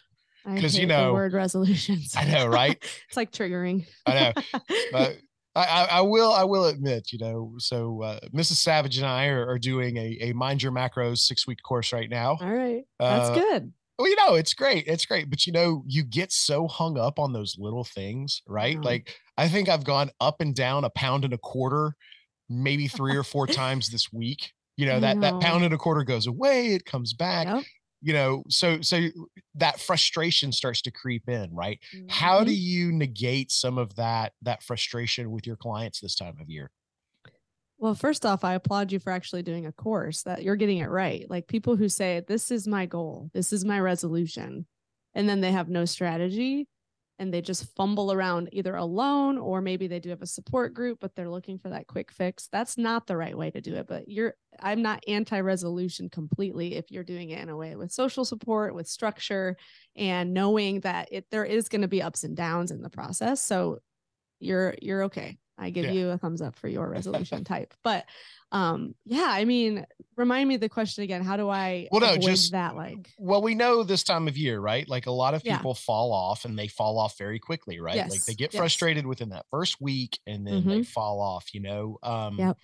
because 0.44 0.76
you 0.76 0.86
know 0.86 1.12
word 1.12 1.32
resolutions 1.32 2.14
i 2.16 2.24
know 2.24 2.46
right 2.46 2.78
it's 3.08 3.16
like 3.16 3.30
triggering 3.30 3.86
i 4.06 4.14
know 4.14 4.60
but 4.92 5.16
I, 5.56 5.88
I, 5.90 6.00
will 6.02 6.32
I 6.32 6.44
will 6.44 6.66
admit, 6.66 7.12
you 7.12 7.18
know, 7.18 7.54
so 7.58 8.02
uh, 8.02 8.20
Mrs. 8.32 8.56
Savage 8.56 8.98
and 8.98 9.06
I 9.06 9.26
are, 9.26 9.48
are, 9.48 9.58
doing 9.58 9.96
a, 9.96 10.16
a 10.20 10.32
mind 10.32 10.62
your 10.62 10.70
macros 10.70 11.18
six 11.18 11.46
week 11.46 11.60
course 11.62 11.92
right 11.92 12.08
now. 12.08 12.38
All 12.40 12.48
right. 12.48 12.84
That's 13.00 13.30
uh, 13.30 13.34
good. 13.34 13.72
Well, 13.98 14.08
you 14.08 14.16
know, 14.16 14.36
it's 14.36 14.54
great. 14.54 14.84
It's 14.86 15.04
great. 15.04 15.28
But 15.28 15.46
you 15.46 15.52
know, 15.52 15.82
you 15.86 16.04
get 16.04 16.30
so 16.30 16.68
hung 16.68 16.98
up 16.98 17.18
on 17.18 17.32
those 17.32 17.56
little 17.58 17.84
things, 17.84 18.42
right? 18.46 18.76
Mm-hmm. 18.76 18.84
Like 18.84 19.16
I 19.36 19.48
think 19.48 19.68
I've 19.68 19.84
gone 19.84 20.10
up 20.20 20.40
and 20.40 20.54
down 20.54 20.84
a 20.84 20.90
pound 20.90 21.24
and 21.24 21.34
a 21.34 21.38
quarter, 21.38 21.94
maybe 22.48 22.86
three 22.86 23.16
or 23.16 23.24
four 23.24 23.46
times 23.48 23.88
this 23.88 24.12
week. 24.12 24.52
You 24.76 24.86
know, 24.86 25.00
that 25.00 25.20
that 25.20 25.40
pound 25.40 25.64
and 25.64 25.74
a 25.74 25.78
quarter 25.78 26.04
goes 26.04 26.26
away, 26.26 26.68
it 26.68 26.86
comes 26.86 27.12
back. 27.12 27.46
Yep 27.48 27.64
you 28.02 28.12
know 28.12 28.42
so 28.48 28.80
so 28.80 29.08
that 29.54 29.80
frustration 29.80 30.52
starts 30.52 30.82
to 30.82 30.90
creep 30.90 31.28
in 31.28 31.54
right 31.54 31.80
mm-hmm. 31.94 32.06
how 32.08 32.42
do 32.42 32.50
mm-hmm. 32.50 32.60
you 32.60 32.92
negate 32.92 33.50
some 33.50 33.78
of 33.78 33.94
that 33.96 34.32
that 34.42 34.62
frustration 34.62 35.30
with 35.30 35.46
your 35.46 35.56
clients 35.56 36.00
this 36.00 36.14
time 36.14 36.36
of 36.40 36.48
year 36.48 36.70
well 37.78 37.94
first 37.94 38.24
off 38.24 38.44
i 38.44 38.54
applaud 38.54 38.90
you 38.90 38.98
for 38.98 39.12
actually 39.12 39.42
doing 39.42 39.66
a 39.66 39.72
course 39.72 40.22
that 40.22 40.42
you're 40.42 40.56
getting 40.56 40.78
it 40.78 40.88
right 40.88 41.26
like 41.28 41.46
people 41.46 41.76
who 41.76 41.88
say 41.88 42.22
this 42.26 42.50
is 42.50 42.66
my 42.66 42.86
goal 42.86 43.30
this 43.34 43.52
is 43.52 43.64
my 43.64 43.78
resolution 43.78 44.66
and 45.14 45.28
then 45.28 45.40
they 45.40 45.52
have 45.52 45.68
no 45.68 45.84
strategy 45.84 46.66
and 47.20 47.32
they 47.32 47.40
just 47.40 47.72
fumble 47.76 48.12
around 48.12 48.48
either 48.50 48.74
alone 48.74 49.38
or 49.38 49.60
maybe 49.60 49.86
they 49.86 50.00
do 50.00 50.10
have 50.10 50.22
a 50.22 50.26
support 50.26 50.74
group 50.74 50.98
but 51.00 51.14
they're 51.14 51.30
looking 51.30 51.58
for 51.58 51.68
that 51.68 51.86
quick 51.86 52.10
fix. 52.10 52.48
That's 52.50 52.76
not 52.76 53.06
the 53.06 53.16
right 53.16 53.36
way 53.36 53.50
to 53.50 53.60
do 53.60 53.74
it 53.76 53.86
but 53.86 54.08
you're 54.08 54.34
i'm 54.58 54.82
not 54.82 55.04
anti-resolution 55.06 56.08
completely 56.08 56.74
if 56.74 56.90
you're 56.90 57.04
doing 57.04 57.30
it 57.30 57.40
in 57.40 57.48
a 57.48 57.56
way 57.56 57.76
with 57.76 57.92
social 57.92 58.24
support 58.24 58.74
with 58.74 58.88
structure 58.88 59.56
and 59.94 60.34
knowing 60.34 60.80
that 60.80 61.08
it 61.12 61.26
there 61.30 61.44
is 61.44 61.68
going 61.68 61.82
to 61.82 61.88
be 61.88 62.02
ups 62.02 62.24
and 62.24 62.36
downs 62.36 62.70
in 62.70 62.82
the 62.82 62.90
process. 62.90 63.42
So 63.42 63.78
you're 64.38 64.74
you're 64.80 65.04
okay 65.04 65.38
i 65.60 65.70
give 65.70 65.84
yeah. 65.84 65.92
you 65.92 66.08
a 66.10 66.18
thumbs 66.18 66.42
up 66.42 66.56
for 66.56 66.68
your 66.68 66.88
resolution 66.88 67.44
type 67.44 67.74
but 67.84 68.04
um 68.52 68.94
yeah 69.04 69.28
i 69.28 69.44
mean 69.44 69.86
remind 70.16 70.48
me 70.48 70.56
the 70.56 70.68
question 70.68 71.04
again 71.04 71.22
how 71.22 71.36
do 71.36 71.48
i 71.48 71.86
well 71.92 72.00
no 72.00 72.16
just 72.16 72.52
that 72.52 72.74
like 72.74 73.10
well 73.18 73.42
we 73.42 73.54
know 73.54 73.84
this 73.84 74.02
time 74.02 74.26
of 74.26 74.36
year 74.36 74.58
right 74.58 74.88
like 74.88 75.06
a 75.06 75.10
lot 75.10 75.34
of 75.34 75.42
people 75.42 75.70
yeah. 75.70 75.84
fall 75.84 76.12
off 76.12 76.44
and 76.44 76.58
they 76.58 76.66
fall 76.66 76.98
off 76.98 77.16
very 77.16 77.38
quickly 77.38 77.80
right 77.80 77.96
yes. 77.96 78.10
like 78.10 78.24
they 78.24 78.34
get 78.34 78.52
yes. 78.52 78.58
frustrated 78.58 79.06
within 79.06 79.28
that 79.28 79.46
first 79.50 79.80
week 79.80 80.18
and 80.26 80.46
then 80.46 80.60
mm-hmm. 80.60 80.68
they 80.70 80.82
fall 80.82 81.20
off 81.20 81.54
you 81.54 81.60
know 81.60 81.98
um 82.02 82.38
yep. 82.38 82.56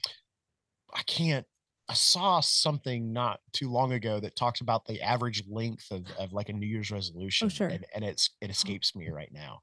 i 0.93 1.03
can't 1.03 1.47
I 1.89 1.95
saw 1.95 2.41
something 2.41 3.13
not 3.13 3.41
too 3.53 3.71
long 3.71 3.93
ago 3.93 4.19
that 4.19 4.35
talks 4.35 4.61
about 4.61 4.87
the 4.87 5.01
average 5.03 5.45
length 5.49 5.91
of, 5.93 6.05
of 6.19 6.33
like 6.33 6.49
a 6.49 6.53
New 6.53 6.67
Year's 6.67 6.91
oh, 6.91 6.97
resolution. 6.97 7.47
Oh, 7.47 7.49
sure. 7.49 7.69
And, 7.69 7.87
and 7.95 8.05
it's 8.05 8.31
it 8.41 8.51
escapes 8.51 8.97
me 8.97 9.09
right 9.09 9.33
now. 9.33 9.61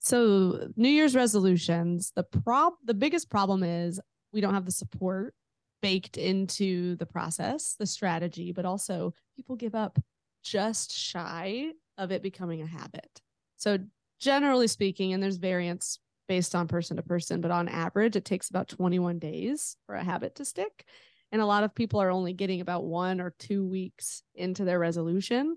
So 0.00 0.68
New 0.76 0.88
Year's 0.88 1.14
resolutions, 1.14 2.12
the 2.14 2.22
prob 2.22 2.74
the 2.84 2.94
biggest 2.94 3.30
problem 3.30 3.62
is 3.62 4.00
we 4.32 4.40
don't 4.40 4.54
have 4.54 4.66
the 4.66 4.72
support 4.72 5.34
baked 5.82 6.16
into 6.16 6.96
the 6.96 7.06
process, 7.06 7.74
the 7.78 7.86
strategy, 7.86 8.52
but 8.52 8.64
also 8.64 9.14
people 9.36 9.56
give 9.56 9.74
up 9.74 9.98
just 10.42 10.96
shy 10.96 11.72
of 11.96 12.12
it 12.12 12.22
becoming 12.22 12.62
a 12.62 12.66
habit. 12.66 13.20
So, 13.56 13.78
generally 14.20 14.66
speaking, 14.66 15.12
and 15.12 15.22
there's 15.22 15.36
variance 15.36 15.98
based 16.28 16.54
on 16.54 16.68
person 16.68 16.96
to 16.96 17.02
person, 17.02 17.40
but 17.40 17.50
on 17.50 17.68
average, 17.68 18.16
it 18.16 18.24
takes 18.24 18.50
about 18.50 18.68
21 18.68 19.18
days 19.18 19.76
for 19.86 19.94
a 19.94 20.04
habit 20.04 20.34
to 20.36 20.44
stick. 20.44 20.84
And 21.32 21.42
a 21.42 21.46
lot 21.46 21.64
of 21.64 21.74
people 21.74 22.00
are 22.00 22.10
only 22.10 22.32
getting 22.32 22.60
about 22.60 22.84
one 22.84 23.20
or 23.20 23.34
two 23.38 23.66
weeks 23.66 24.22
into 24.34 24.64
their 24.64 24.78
resolution 24.78 25.56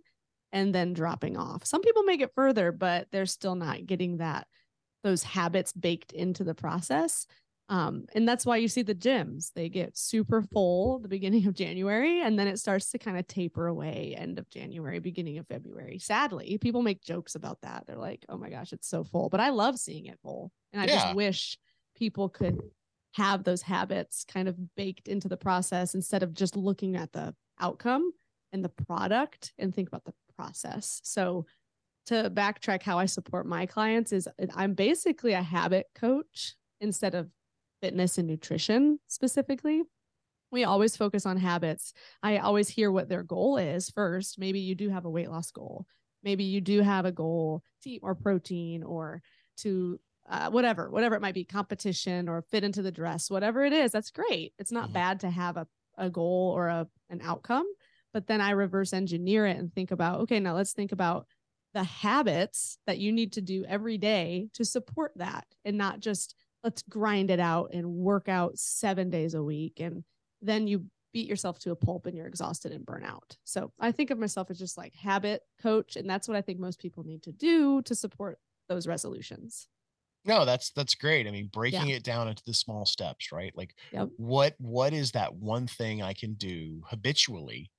and 0.52 0.74
then 0.76 0.94
dropping 0.94 1.38
off. 1.38 1.66
Some 1.66 1.82
people 1.82 2.04
make 2.04 2.22
it 2.22 2.34
further, 2.36 2.72
but 2.72 3.08
they're 3.12 3.26
still 3.26 3.56
not 3.56 3.86
getting 3.86 4.18
that 4.18 4.48
those 5.04 5.24
habits 5.24 5.74
baked 5.74 6.12
into 6.12 6.44
the 6.44 6.54
process. 6.54 7.26
Um, 7.70 8.06
and 8.14 8.28
that's 8.28 8.46
why 8.46 8.58
you 8.58 8.68
see 8.68 8.82
the 8.82 8.94
gyms, 8.94 9.54
they 9.54 9.70
get 9.70 9.98
super 9.98 10.42
full 10.42 11.00
the 11.00 11.08
beginning 11.08 11.48
of 11.48 11.54
January, 11.54 12.22
and 12.22 12.38
then 12.38 12.48
it 12.48 12.60
starts 12.60 12.92
to 12.92 12.98
kind 12.98 13.18
of 13.18 13.26
taper 13.28 13.68
away 13.68 14.14
end 14.18 14.40
of 14.40 14.50
January, 14.50 15.00
beginning 15.00 15.38
of 15.38 15.48
February. 15.48 15.98
Sadly, 15.98 16.58
people 16.58 16.82
make 16.82 17.02
jokes 17.02 17.36
about 17.36 17.62
that. 17.62 17.86
They're 17.88 17.96
like, 17.96 18.26
oh 18.28 18.38
my 18.38 18.50
gosh, 18.50 18.74
it's 18.74 18.90
so 18.90 19.06
full. 19.06 19.30
But 19.30 19.40
I 19.40 19.50
love 19.50 19.80
seeing 19.80 20.08
it 20.08 20.20
full. 20.22 20.52
And 20.74 20.82
I 20.82 20.86
yeah. 20.86 20.96
just 20.96 21.16
wish 21.16 21.58
people 21.96 22.28
could 22.28 22.60
have 23.14 23.46
those 23.46 23.62
habits 23.62 24.26
kind 24.26 24.50
of 24.50 24.76
baked 24.76 25.08
into 25.08 25.30
the 25.30 25.38
process 25.38 25.96
instead 25.96 26.24
of 26.24 26.34
just 26.34 26.58
looking 26.58 26.98
at 26.98 27.14
the 27.14 27.34
outcome 27.60 28.12
and 28.52 28.66
the 28.66 28.70
product 28.70 29.54
and 29.58 29.74
think 29.74 29.88
about 29.88 30.04
the 30.04 30.14
process. 30.42 31.02
So 31.04 31.46
to 32.08 32.32
backtrack 32.32 32.82
how 32.82 32.98
I 32.98 33.06
support 33.06 33.46
my 33.46 33.66
clients 33.68 34.12
is 34.12 34.28
I'm 34.56 34.74
basically 34.74 35.34
a 35.34 35.42
habit 35.44 35.86
coach 35.94 36.56
instead 36.80 37.14
of 37.14 37.30
fitness 37.82 38.18
and 38.18 38.28
nutrition 38.28 39.00
specifically. 39.08 39.84
We 40.52 40.64
always 40.64 40.98
focus 40.98 41.26
on 41.26 41.38
habits. 41.38 41.94
I 42.24 42.38
always 42.40 42.68
hear 42.68 42.92
what 42.92 43.08
their 43.08 43.24
goal 43.24 43.58
is 43.58 43.90
first. 43.90 44.40
Maybe 44.40 44.60
you 44.60 44.76
do 44.76 44.90
have 44.90 45.06
a 45.06 45.10
weight 45.10 45.30
loss 45.30 45.52
goal. 45.52 45.86
Maybe 46.24 46.44
you 46.44 46.60
do 46.60 46.82
have 46.82 47.06
a 47.06 47.12
goal 47.12 47.64
to 47.84 47.90
eat 47.90 48.02
more 48.02 48.16
protein 48.16 48.84
or 48.84 49.22
to 49.58 50.00
uh, 50.30 50.50
whatever, 50.50 50.90
whatever 50.90 51.16
it 51.16 51.22
might 51.22 51.34
be, 51.36 51.44
competition 51.44 52.28
or 52.28 52.42
fit 52.42 52.64
into 52.64 52.82
the 52.82 52.92
dress, 52.92 53.30
whatever 53.30 53.64
it 53.64 53.74
is, 53.74 53.92
that's 53.92 54.12
great. 54.12 54.54
It's 54.58 54.72
not 54.72 54.86
mm-hmm. 54.86 54.94
bad 54.94 55.20
to 55.22 55.30
have 55.30 55.58
a, 55.58 55.68
a 55.98 56.10
goal 56.10 56.52
or 56.56 56.68
a, 56.68 56.88
an 57.10 57.22
outcome. 57.24 57.66
But 58.14 58.28
then 58.28 58.42
I 58.42 58.52
reverse 58.52 58.94
engineer 58.94 59.46
it 59.46 59.58
and 59.58 59.74
think 59.74 59.92
about, 59.92 60.22
okay, 60.22 60.40
now 60.40 60.56
let's 60.56 60.74
think 60.74 60.92
about 60.92 61.28
the 61.74 61.84
habits 61.84 62.78
that 62.86 62.98
you 62.98 63.12
need 63.12 63.34
to 63.34 63.42
do 63.42 63.64
every 63.66 63.98
day 63.98 64.50
to 64.54 64.66
support 64.66 65.14
that 65.16 65.46
and 65.64 65.78
not 65.78 66.00
just 66.00 66.36
let's 66.64 66.82
grind 66.84 67.32
it 67.32 67.40
out 67.40 67.72
and 67.74 67.88
work 67.88 68.28
out 68.28 68.58
seven 68.58 69.10
days 69.10 69.34
a 69.34 69.44
week. 69.44 69.80
And 69.80 70.04
then 70.42 70.68
you 70.68 70.86
beat 71.14 71.28
yourself 71.28 71.60
to 71.60 71.72
a 71.72 71.76
pulp 71.76 72.06
and 72.06 72.16
you're 72.16 72.28
exhausted 72.28 72.72
and 72.72 72.86
burn 72.86 73.04
out. 73.04 73.38
So 73.44 73.72
I 73.80 73.92
think 73.92 74.12
of 74.12 74.20
myself 74.20 74.50
as 74.50 74.60
just 74.60 74.78
like 74.78 74.96
habit 74.96 75.42
coach. 75.62 75.96
And 75.96 76.10
that's 76.10 76.28
what 76.28 76.38
I 76.38 76.42
think 76.42 76.60
most 76.60 76.80
people 76.80 77.04
need 77.04 77.24
to 77.24 77.32
do 77.32 77.82
to 77.84 77.96
support 77.96 78.40
those 78.70 78.88
resolutions. 78.88 79.68
No, 80.24 80.46
that's 80.46 80.70
that's 80.72 80.94
great. 80.94 81.28
I 81.28 81.32
mean, 81.32 81.50
breaking 81.52 81.88
yeah. 81.88 81.96
it 81.96 82.04
down 82.04 82.28
into 82.28 82.44
the 82.46 82.54
small 82.54 82.86
steps, 82.86 83.32
right? 83.32 83.52
Like 83.56 83.74
yep. 83.92 84.10
what 84.18 84.54
what 84.60 84.94
is 84.94 85.12
that 85.12 85.34
one 85.34 85.66
thing 85.66 86.04
I 86.04 86.14
can 86.14 86.36
do 86.36 86.84
habitually 86.86 87.72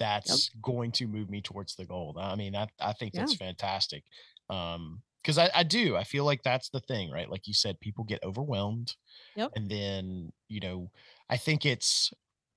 that's 0.00 0.50
yep. 0.52 0.62
going 0.62 0.90
to 0.92 1.06
move 1.06 1.30
me 1.30 1.40
towards 1.40 1.76
the 1.76 1.84
goal? 1.84 2.16
I 2.18 2.34
mean, 2.34 2.54
that 2.54 2.70
I 2.80 2.92
think 2.92 3.12
that's 3.12 3.38
yeah. 3.40 3.46
fantastic. 3.46 4.02
Um, 4.48 5.02
because 5.22 5.36
I, 5.36 5.50
I 5.54 5.62
do 5.64 5.96
i 5.96 6.02
feel 6.02 6.24
like 6.24 6.42
that's 6.42 6.70
the 6.70 6.80
thing 6.80 7.10
right 7.10 7.30
like 7.30 7.46
you 7.46 7.54
said 7.54 7.78
people 7.80 8.04
get 8.04 8.24
overwhelmed 8.24 8.94
yep. 9.36 9.50
and 9.54 9.70
then 9.70 10.32
you 10.48 10.60
know 10.60 10.90
i 11.28 11.36
think 11.36 11.66
it's 11.66 12.10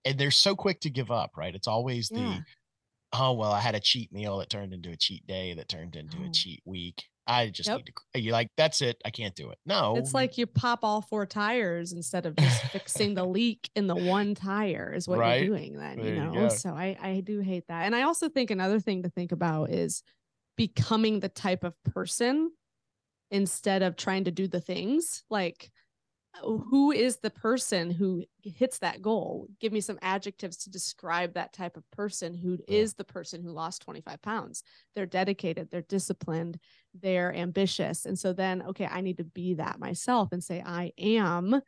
and 0.06 0.18
they're 0.18 0.32
so 0.32 0.56
quick 0.56 0.80
to 0.82 0.90
give 0.90 1.12
up 1.12 1.32
right 1.36 1.56
it's 1.56 1.68
always 1.68 2.10
yeah. 2.10 2.20
the 2.20 3.20
oh 3.20 3.34
well 3.34 3.52
i 3.52 3.60
had 3.60 3.76
a 3.76 3.82
cheat 3.82 4.12
meal 4.14 4.38
that 4.38 4.50
turned 4.50 4.74
into 4.74 4.92
a 4.92 4.96
cheat 4.96 5.28
day 5.28 5.54
that 5.54 5.68
turned 5.68 5.98
into 5.98 6.18
oh. 6.22 6.28
a 6.28 6.32
cheat 6.32 6.62
week 6.66 7.04
i 7.28 7.50
just 7.50 7.70
yep. 7.70 7.78
need 7.78 7.94
to 8.14 8.22
you 8.22 8.32
like 8.32 8.50
that's 8.58 8.82
it 8.82 9.02
i 9.06 9.10
can't 9.10 9.36
do 9.36 9.50
it 9.50 9.58
no 9.66 9.96
it's 9.96 10.14
like 10.14 10.38
you 10.38 10.46
pop 10.46 10.80
all 10.84 11.02
four 11.02 11.26
tires 11.26 11.94
instead 11.94 12.26
of 12.26 12.36
just 12.36 12.62
fixing 12.66 13.14
the 13.14 13.26
leak 13.26 13.70
in 13.76 13.88
the 13.88 13.96
one 13.96 14.36
tire 14.36 14.94
is 14.94 15.08
what 15.08 15.20
right? 15.20 15.44
you're 15.44 15.56
doing 15.56 15.78
then 15.78 15.98
there 15.98 16.16
you 16.16 16.24
know 16.24 16.44
you 16.44 16.50
so 16.50 16.72
i 16.72 16.98
i 17.02 17.22
do 17.22 17.40
hate 17.40 17.66
that 17.68 17.86
and 17.86 17.96
i 17.96 18.02
also 18.02 18.30
think 18.30 18.52
another 18.52 18.80
thing 18.80 19.04
to 19.04 19.10
think 19.10 19.32
about 19.32 19.70
is 19.70 20.04
becoming 20.58 21.20
the 21.20 21.30
type 21.30 21.64
of 21.64 21.74
person 21.84 22.52
instead 23.32 23.82
of 23.82 23.96
trying 23.96 24.26
to 24.26 24.32
do 24.32 24.48
the 24.48 24.62
things 24.62 25.24
like 25.30 25.72
Oh, 26.42 26.58
who 26.70 26.92
is 26.92 27.18
the 27.18 27.30
person 27.30 27.92
who 27.92 28.24
hits 28.42 28.80
that 28.80 29.02
goal? 29.02 29.48
Give 29.60 29.72
me 29.72 29.82
some 29.82 30.00
adjectives 30.02 30.58
to 30.58 30.72
describe 30.72 31.34
that 31.36 31.54
type 31.54 31.78
of 31.78 31.90
person 31.92 32.34
Who 32.34 32.58
is 32.68 32.96
the 32.96 33.04
person 33.04 33.44
who 33.44 33.52
lost 33.52 33.84
25 33.84 34.22
pounds. 34.22 34.64
They're 34.96 35.06
dedicated 35.06 35.70
they're 35.72 35.82
disciplined 35.84 36.60
they're 37.00 37.34
ambitious. 37.36 38.06
And 38.06 38.18
so 38.18 38.34
then 38.34 38.62
okay 38.64 38.86
i 38.86 39.02
need 39.02 39.18
to 39.18 39.24
be 39.24 39.56
that 39.56 39.80
myself 39.80 40.30
and 40.32 40.44
say 40.44 40.62
i 40.66 40.92
am 40.98 41.62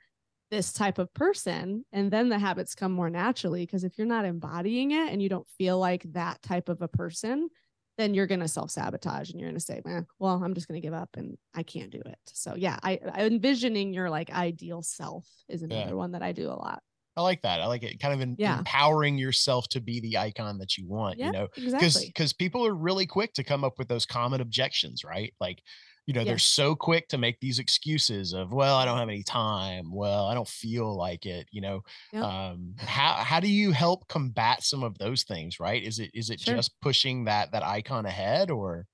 this 0.51 0.73
type 0.73 0.99
of 0.99 1.13
person. 1.13 1.85
And 1.91 2.11
then 2.11 2.29
the 2.29 2.39
habits 2.39 2.75
come 2.75 2.91
more 2.91 3.09
naturally 3.09 3.65
because 3.65 3.83
if 3.83 3.97
you're 3.97 4.07
not 4.07 4.25
embodying 4.25 4.91
it 4.91 5.11
and 5.11 5.21
you 5.21 5.29
don't 5.29 5.47
feel 5.57 5.79
like 5.79 6.03
that 6.13 6.41
type 6.43 6.69
of 6.69 6.81
a 6.81 6.87
person 6.87 7.49
then 7.97 8.13
you're 8.13 8.27
going 8.27 8.41
to 8.41 8.47
self 8.47 8.71
sabotage 8.71 9.29
and 9.29 9.39
you're 9.39 9.49
going 9.49 9.59
to 9.59 9.65
say, 9.65 9.81
man, 9.85 10.05
well, 10.19 10.41
I'm 10.43 10.53
just 10.53 10.67
going 10.67 10.79
to 10.79 10.85
give 10.85 10.93
up 10.93 11.09
and 11.15 11.37
I 11.53 11.63
can't 11.63 11.91
do 11.91 12.01
it. 12.05 12.17
So 12.27 12.55
yeah, 12.55 12.77
I, 12.83 12.99
I 13.13 13.25
envisioning 13.25 13.93
your 13.93 14.09
like 14.09 14.31
ideal 14.31 14.81
self 14.81 15.27
is 15.47 15.61
another 15.61 15.89
yeah. 15.89 15.93
one 15.93 16.11
that 16.11 16.21
I 16.21 16.31
do 16.31 16.47
a 16.47 16.53
lot. 16.53 16.81
I 17.17 17.21
like 17.21 17.41
that. 17.43 17.61
I 17.61 17.67
like 17.67 17.83
it. 17.83 17.99
Kind 17.99 18.13
of 18.13 18.19
in, 18.19 18.35
yeah. 18.37 18.59
empowering 18.59 19.17
yourself 19.17 19.69
to 19.69 19.79
be 19.79 20.01
the 20.01 20.17
icon 20.17 20.57
that 20.57 20.77
you 20.77 20.85
want, 20.85 21.17
yeah, 21.17 21.27
you 21.27 21.31
know, 21.31 21.47
because, 21.55 21.73
exactly. 21.73 22.07
because 22.07 22.33
people 22.33 22.65
are 22.65 22.75
really 22.75 23.05
quick 23.05 23.33
to 23.33 23.43
come 23.43 23.63
up 23.63 23.79
with 23.79 23.87
those 23.87 24.05
common 24.05 24.41
objections, 24.41 25.03
right? 25.05 25.33
Like, 25.39 25.61
you 26.05 26.13
know, 26.13 26.21
yes. 26.21 26.27
they're 26.27 26.39
so 26.39 26.75
quick 26.75 27.07
to 27.09 27.17
make 27.17 27.39
these 27.39 27.59
excuses 27.59 28.33
of, 28.33 28.53
well, 28.53 28.75
I 28.75 28.85
don't 28.85 28.97
have 28.97 29.09
any 29.09 29.23
time. 29.23 29.91
Well, 29.91 30.25
I 30.25 30.33
don't 30.33 30.47
feel 30.47 30.95
like 30.95 31.25
it, 31.25 31.47
you 31.51 31.61
know. 31.61 31.81
Yep. 32.13 32.23
Um, 32.23 32.75
how 32.77 33.13
how 33.13 33.39
do 33.39 33.47
you 33.47 33.71
help 33.71 34.07
combat 34.07 34.63
some 34.63 34.83
of 34.83 34.97
those 34.97 35.23
things, 35.23 35.59
right? 35.59 35.83
Is 35.83 35.99
it 35.99 36.11
is 36.13 36.29
it 36.29 36.39
sure. 36.39 36.55
just 36.55 36.79
pushing 36.81 37.25
that 37.25 37.51
that 37.51 37.63
icon 37.63 38.05
ahead 38.05 38.51
or 38.51 38.85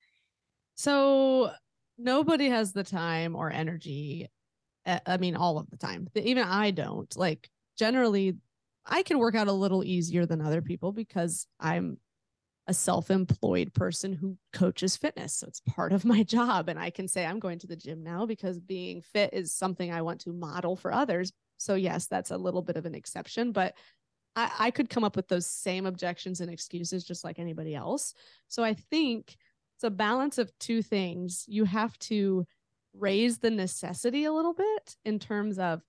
so 0.76 1.52
nobody 1.98 2.50
has 2.50 2.72
the 2.74 2.84
time 2.84 3.36
or 3.36 3.52
energy. 3.52 4.28
I 4.86 5.18
mean, 5.18 5.36
all 5.36 5.60
of 5.60 5.70
the 5.70 5.78
time. 5.78 6.08
Even 6.16 6.44
I 6.44 6.72
don't. 6.72 7.16
Like 7.16 7.50
generally 7.78 8.38
I 8.86 9.04
can 9.04 9.20
work 9.20 9.36
out 9.36 9.48
a 9.48 9.54
little 9.54 9.84
easier 9.84 10.26
than 10.26 10.42
other 10.42 10.62
people 10.62 10.92
because 10.92 11.46
I'm 11.60 11.98
a 12.68 12.74
self-employed 12.74 13.74
person 13.74 14.14
who 14.14 14.38
coaches 14.54 14.96
fitness. 14.96 15.34
So 15.34 15.48
it's 15.48 15.62
part 15.62 15.94
of 15.94 16.06
my 16.14 16.24
job. 16.24 16.70
And 16.70 16.80
i 16.80 16.90
can 16.90 17.08
say 17.08 17.26
i'm 17.26 17.40
going 17.40 17.60
to 17.60 17.68
the 17.68 17.76
gym 17.76 18.04
now 18.04 18.26
because 18.26 18.60
being 18.60 19.02
fit 19.02 19.34
is 19.34 19.54
something 19.54 19.92
i 19.92 20.02
want 20.02 20.22
to 20.22 20.34
model 20.34 20.76
for 20.76 20.94
others. 20.94 21.32
So 21.58 21.76
yes 21.76 22.08
that's 22.08 22.32
a 22.32 22.38
little 22.38 22.62
bit 22.62 22.78
of 22.78 22.86
an 22.86 22.96
exception 22.96 23.52
but 23.52 23.76
I, 24.36 24.52
I 24.60 24.72
could 24.72 24.90
come 24.90 25.04
up 25.04 25.16
with 25.18 25.28
those 25.28 25.46
same 25.46 25.86
objections 25.86 26.40
and 26.40 26.50
excuses 26.50 27.04
just 27.04 27.24
like 27.24 27.40
anybody 27.40 27.76
else. 27.76 28.14
So 28.48 28.64
i 28.64 28.74
think 28.74 29.36
it's 29.82 29.88
a 29.88 29.90
balance 29.90 30.38
of 30.38 30.52
two 30.60 30.84
things. 30.84 31.44
You 31.48 31.66
have 31.66 31.98
to 32.00 32.46
raise 32.94 33.40
the 33.40 33.50
necessity 33.50 34.26
a 34.26 34.32
little 34.32 34.54
bit 34.54 34.96
in 35.06 35.18
terms 35.18 35.58
of 35.58 35.82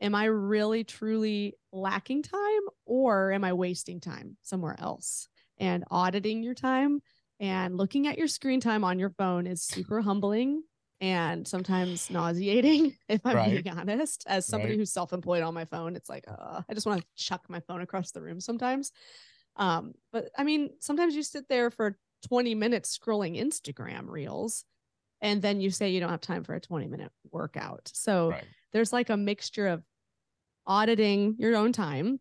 am 0.00 0.14
i 0.14 0.24
really 0.26 0.84
truly 0.84 1.54
lacking 1.72 2.22
time 2.22 2.60
or 2.84 3.32
am 3.32 3.42
i 3.42 3.52
wasting 3.52 4.00
time 4.00 4.36
somewhere 4.42 4.76
else 4.78 5.28
and 5.62 5.84
auditing 5.90 6.42
your 6.42 6.54
time 6.54 7.00
and 7.40 7.78
looking 7.78 8.08
at 8.08 8.18
your 8.18 8.28
screen 8.28 8.60
time 8.60 8.84
on 8.84 8.98
your 8.98 9.10
phone 9.10 9.46
is 9.46 9.62
super 9.62 10.02
humbling 10.02 10.64
and 11.00 11.46
sometimes 11.46 12.10
nauseating, 12.10 12.96
if 13.08 13.20
I'm 13.24 13.36
Right. 13.36 13.62
being 13.62 13.68
honest. 13.68 14.24
As 14.26 14.46
somebody 14.46 14.74
Right. 14.74 14.80
who's 14.80 14.92
self-employed 14.92 15.42
on 15.42 15.54
my 15.54 15.64
phone, 15.64 15.96
it's 15.96 16.08
like, 16.10 16.24
uh, 16.28 16.62
I 16.68 16.74
just 16.74 16.86
want 16.86 17.00
to 17.02 17.06
chuck 17.16 17.46
my 17.48 17.60
phone 17.60 17.80
across 17.80 18.10
the 18.10 18.22
room 18.22 18.40
sometimes. 18.40 18.92
Um, 19.56 19.94
but 20.12 20.30
I 20.36 20.44
mean, 20.44 20.70
sometimes 20.80 21.14
you 21.14 21.22
sit 21.22 21.48
there 21.48 21.70
for 21.70 21.98
20 22.28 22.54
minutes 22.54 22.96
scrolling 22.98 23.40
Instagram 23.40 24.08
reels, 24.08 24.64
and 25.20 25.42
then 25.42 25.60
you 25.60 25.70
say 25.70 25.90
you 25.90 26.00
don't 26.00 26.10
have 26.10 26.20
time 26.20 26.44
for 26.44 26.54
a 26.54 26.60
20 26.60 26.88
minute 26.88 27.12
workout. 27.30 27.90
So 27.94 28.28
Right. 28.30 28.44
there's 28.72 28.92
like 28.92 29.10
a 29.10 29.16
mixture 29.16 29.68
of 29.68 29.84
auditing 30.66 31.36
your 31.38 31.56
own 31.56 31.72
time, 31.72 32.20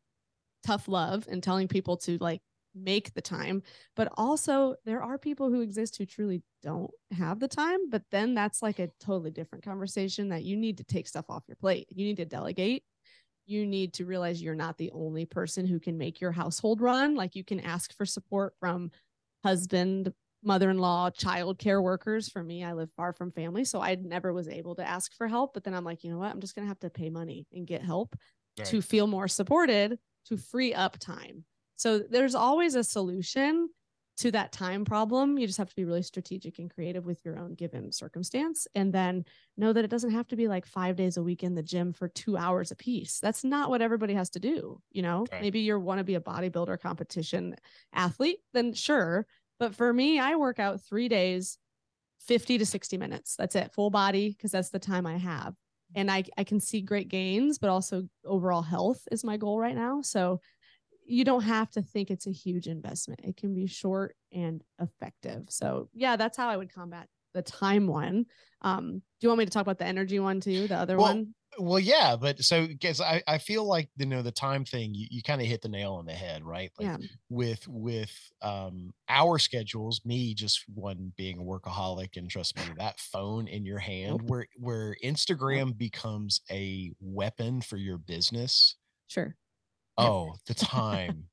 tough 0.66 0.88
love, 0.88 1.28
and 1.30 1.42
telling 1.44 1.68
people 1.68 1.98
to 1.98 2.18
like 2.20 2.42
make 2.76 3.14
the 3.14 3.22
time. 3.22 3.64
But 3.96 4.10
also, 4.18 4.76
there 4.86 5.04
are 5.04 5.18
people 5.18 5.50
who 5.50 5.62
exist 5.62 5.98
who 5.98 6.06
truly 6.06 6.44
don't 6.64 6.92
have 7.12 7.40
the 7.40 7.48
time. 7.48 7.90
But 7.90 8.04
then 8.12 8.34
that's 8.34 8.62
like 8.62 8.80
a 8.80 8.90
totally 9.00 9.32
different 9.32 9.64
conversation 9.64 10.30
that 10.30 10.44
you 10.44 10.56
need 10.56 10.78
to 10.78 10.84
take 10.84 11.08
stuff 11.08 11.26
off 11.30 11.44
your 11.48 11.58
plate. 11.58 11.88
You 11.90 12.06
need 12.06 12.18
to 12.18 12.26
delegate. 12.26 12.84
You 13.46 13.66
need 13.66 13.94
to 13.96 14.06
realize 14.06 14.42
you're 14.42 14.56
not 14.56 14.78
the 14.78 14.92
only 14.92 15.26
person 15.26 15.66
who 15.66 15.80
can 15.80 15.98
make 15.98 16.22
your 16.22 16.32
household 16.32 16.80
run. 16.80 17.16
Like 17.16 17.36
you 17.36 17.44
can 17.44 17.60
ask 17.60 17.96
for 17.98 18.06
support 18.06 18.54
from 18.60 18.92
husband, 19.44 20.14
mother-in-law, 20.44 21.10
child 21.12 21.58
care 21.58 21.82
workers. 21.82 22.30
For 22.30 22.44
me, 22.44 22.64
I 22.64 22.74
live 22.74 22.92
far 22.96 23.14
from 23.14 23.32
family, 23.32 23.66
so 23.66 23.82
I 23.82 23.96
never 23.96 24.32
was 24.32 24.48
able 24.48 24.76
to 24.76 24.88
ask 24.88 25.14
for 25.16 25.28
help. 25.28 25.54
But 25.54 25.64
then 25.64 25.74
I'm 25.74 25.84
like, 25.84 26.04
you 26.04 26.12
know 26.12 26.20
what? 26.20 26.32
I'm 26.32 26.40
just 26.40 26.56
gonna 26.56 26.68
have 26.68 26.80
to 26.80 26.90
pay 26.90 27.10
money 27.10 27.48
and 27.52 27.68
get 27.68 27.82
help 27.82 28.16
Right. 28.58 28.68
to 28.70 28.82
feel 28.82 29.08
more 29.08 29.28
supported 29.28 30.00
to 30.26 30.38
free 30.38 30.74
up 30.74 30.98
time. 31.00 31.46
So 31.82 31.98
there's 31.98 32.36
always 32.36 32.76
a 32.76 32.84
solution 32.84 33.68
to 34.18 34.30
that 34.30 34.52
time 34.52 34.86
problem. 34.86 35.40
You 35.40 35.48
just 35.48 35.58
have 35.58 35.70
to 35.70 35.76
be 35.76 35.84
really 35.84 36.04
strategic 36.04 36.60
and 36.60 36.72
creative 36.72 37.08
with 37.08 37.26
your 37.26 37.40
own 37.40 37.56
given 37.56 37.92
circumstance. 37.92 38.68
And 38.76 38.94
then 38.94 39.26
know 39.58 39.74
that 39.74 39.84
it 39.84 39.90
doesn't 39.90 40.12
have 40.12 40.28
to 40.28 40.36
be 40.36 40.48
like 40.48 40.68
five 40.68 40.96
days 40.96 41.18
a 41.18 41.24
week 41.24 41.42
in 41.42 41.56
the 41.56 41.64
gym 41.64 41.92
for 41.92 42.08
two 42.08 42.38
hours 42.38 42.70
a 42.70 42.76
piece. 42.76 43.20
That's 43.20 43.44
not 43.44 43.72
what 43.72 43.82
everybody 43.82 44.14
has 44.14 44.30
to 44.32 44.40
do. 44.40 44.80
You 44.92 45.02
know, 45.02 45.26
Right. 45.32 45.42
maybe 45.42 45.62
you 45.62 45.80
want 45.80 45.98
to 45.98 46.04
be 46.04 46.14
a 46.14 46.22
bodybuilder 46.22 46.80
competition 46.80 47.56
athlete, 47.94 48.42
then 48.54 48.74
sure. 48.74 49.26
But 49.58 49.74
for 49.74 49.92
me, 49.92 50.20
I 50.20 50.36
work 50.36 50.60
out 50.60 50.82
three 50.82 51.10
days, 51.10 51.58
50 52.20 52.60
to 52.60 52.66
60 52.66 52.98
minutes. 53.00 53.36
That's 53.36 53.56
it, 53.56 53.74
full 53.74 53.90
body, 53.90 54.30
because 54.30 54.52
that's 54.52 54.70
the 54.70 54.78
time 54.78 55.08
I 55.08 55.18
have. 55.18 55.56
And 55.96 56.12
I, 56.12 56.26
I 56.38 56.44
can 56.44 56.60
see 56.60 56.82
great 56.82 57.10
gains, 57.10 57.58
but 57.58 57.72
also 57.72 58.04
overall 58.24 58.62
health 58.62 59.08
is 59.12 59.24
my 59.24 59.38
goal 59.38 59.60
right 59.60 59.76
now. 59.76 60.02
So 60.02 60.42
you 61.04 61.24
don't 61.24 61.44
have 61.44 61.70
to 61.72 61.82
think 61.82 62.12
it's 62.12 62.28
a 62.28 62.32
huge 62.32 62.68
investment. 62.68 63.22
It 63.24 63.38
can 63.38 63.54
be 63.54 63.68
short 63.68 64.16
and 64.32 64.64
effective. 64.80 65.46
So 65.50 65.90
yeah, 65.94 66.16
that's 66.16 66.38
how 66.38 66.50
I 66.50 66.58
would 66.58 66.74
combat 66.74 67.10
the 67.34 67.42
time 67.42 67.88
one. 67.88 68.26
Um, 68.62 69.00
do 69.00 69.04
you 69.22 69.30
want 69.30 69.40
me 69.40 69.46
to 69.46 69.52
talk 69.52 69.62
about 69.64 69.78
the 69.80 69.86
energy 69.86 70.20
one 70.20 70.42
too? 70.42 70.68
The 70.68 70.76
other 70.78 70.98
Well, 70.98 71.18
one? 71.18 71.34
Well, 71.60 71.80
yeah, 71.80 72.16
but 72.16 72.40
so 72.44 72.68
guess 72.68 73.02
I, 73.02 73.22
I 73.28 73.38
feel 73.38 73.66
like 73.66 73.90
you 73.98 74.06
know 74.06 74.22
the 74.22 74.32
time 74.32 74.64
thing 74.64 74.94
you, 74.94 75.08
you 75.12 75.22
kind 75.22 75.42
of 75.42 75.48
hit 75.48 75.62
the 75.62 75.68
nail 75.70 75.96
on 75.96 76.06
the 76.06 76.14
head, 76.14 76.46
right? 76.46 76.72
Like 76.80 76.92
Yeah. 76.92 76.98
with 77.30 77.68
with 77.68 78.14
um 78.42 78.94
our 79.10 79.38
schedules, 79.38 80.02
me 80.06 80.34
just 80.34 80.64
one 80.74 81.14
being 81.18 81.40
a 81.40 81.44
workaholic 81.44 82.16
and 82.18 82.30
trust 82.30 82.56
me, 82.56 82.74
that 82.78 83.00
phone 83.02 83.48
in 83.50 83.66
your 83.66 83.80
hand 83.80 84.22
Nope. 84.22 84.30
where 84.30 84.48
where 84.58 84.96
Instagram 85.04 85.78
becomes 85.78 86.40
a 86.50 86.94
weapon 87.02 87.62
for 87.62 87.76
your 87.78 87.98
business. 87.98 88.78
Sure. 89.08 89.38
Oh, 89.98 90.36
the 90.48 90.54
time. 90.56 91.26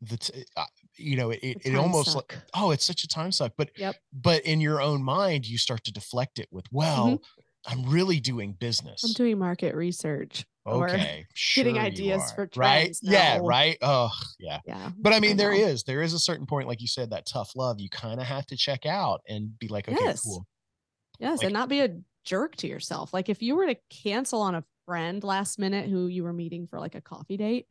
the 0.00 0.16
t- 0.16 0.44
uh, 0.56 0.64
you 0.96 1.16
know 1.16 1.30
it, 1.30 1.40
it, 1.42 1.56
it 1.64 1.74
almost 1.74 2.14
like 2.14 2.36
oh 2.54 2.70
it's 2.70 2.84
such 2.84 3.02
a 3.02 3.08
time 3.08 3.32
suck 3.32 3.52
but 3.58 3.68
Yep. 3.76 3.96
but 4.12 4.42
in 4.44 4.60
your 4.60 4.80
own 4.80 5.02
mind 5.02 5.44
you 5.48 5.58
start 5.58 5.82
to 5.84 5.92
deflect 5.92 6.38
it 6.38 6.46
with 6.52 6.66
well 6.70 7.20
i'm 7.66 7.82
really 7.84 8.20
doing 8.20 8.52
business 8.52 9.02
Mm-hmm. 9.02 9.06
I'm 9.10 9.12
doing 9.14 9.38
market 9.40 9.74
research. 9.74 10.46
or- 10.64 10.84
okay 10.88 11.24
getting 11.56 11.74
sure 11.74 11.82
you 11.82 11.86
ideas 11.88 12.30
for 12.30 12.48
right 12.54 12.82
trends. 12.84 13.00
yeah 13.02 13.38
No. 13.38 13.44
right 13.46 13.76
oh 13.82 14.10
yeah 14.38 14.60
Yeah. 14.66 14.90
but 14.98 15.12
i 15.14 15.18
mean 15.18 15.36
there 15.36 15.50
know. 15.52 15.58
is 15.66 15.82
there 15.82 16.02
is 16.02 16.12
a 16.12 16.18
certain 16.20 16.46
point 16.46 16.68
like 16.68 16.80
you 16.80 16.86
said 16.86 17.10
that 17.10 17.26
tough 17.26 17.50
love 17.56 17.80
you 17.80 17.88
kind 17.90 18.20
of 18.20 18.26
have 18.26 18.46
to 18.46 18.56
check 18.56 18.86
out 18.86 19.20
and 19.28 19.58
be 19.58 19.66
like 19.66 19.88
okay 19.88 19.98
Yes. 20.00 20.22
cool 20.22 20.46
Yes, 21.18 21.38
Like- 21.38 21.46
and 21.46 21.54
not 21.54 21.68
be 21.68 21.80
a 21.80 21.96
jerk 22.24 22.54
to 22.56 22.68
yourself. 22.68 23.12
Like 23.12 23.28
if 23.28 23.42
you 23.42 23.56
were 23.56 23.66
to 23.66 23.76
cancel 23.90 24.40
on 24.42 24.54
a 24.54 24.62
friend 24.86 25.24
last 25.24 25.58
minute 25.58 25.90
who 25.90 26.06
you 26.06 26.22
were 26.22 26.32
meeting 26.32 26.68
for 26.68 26.78
like 26.78 26.94
a 26.94 27.00
coffee 27.00 27.36
date, 27.36 27.66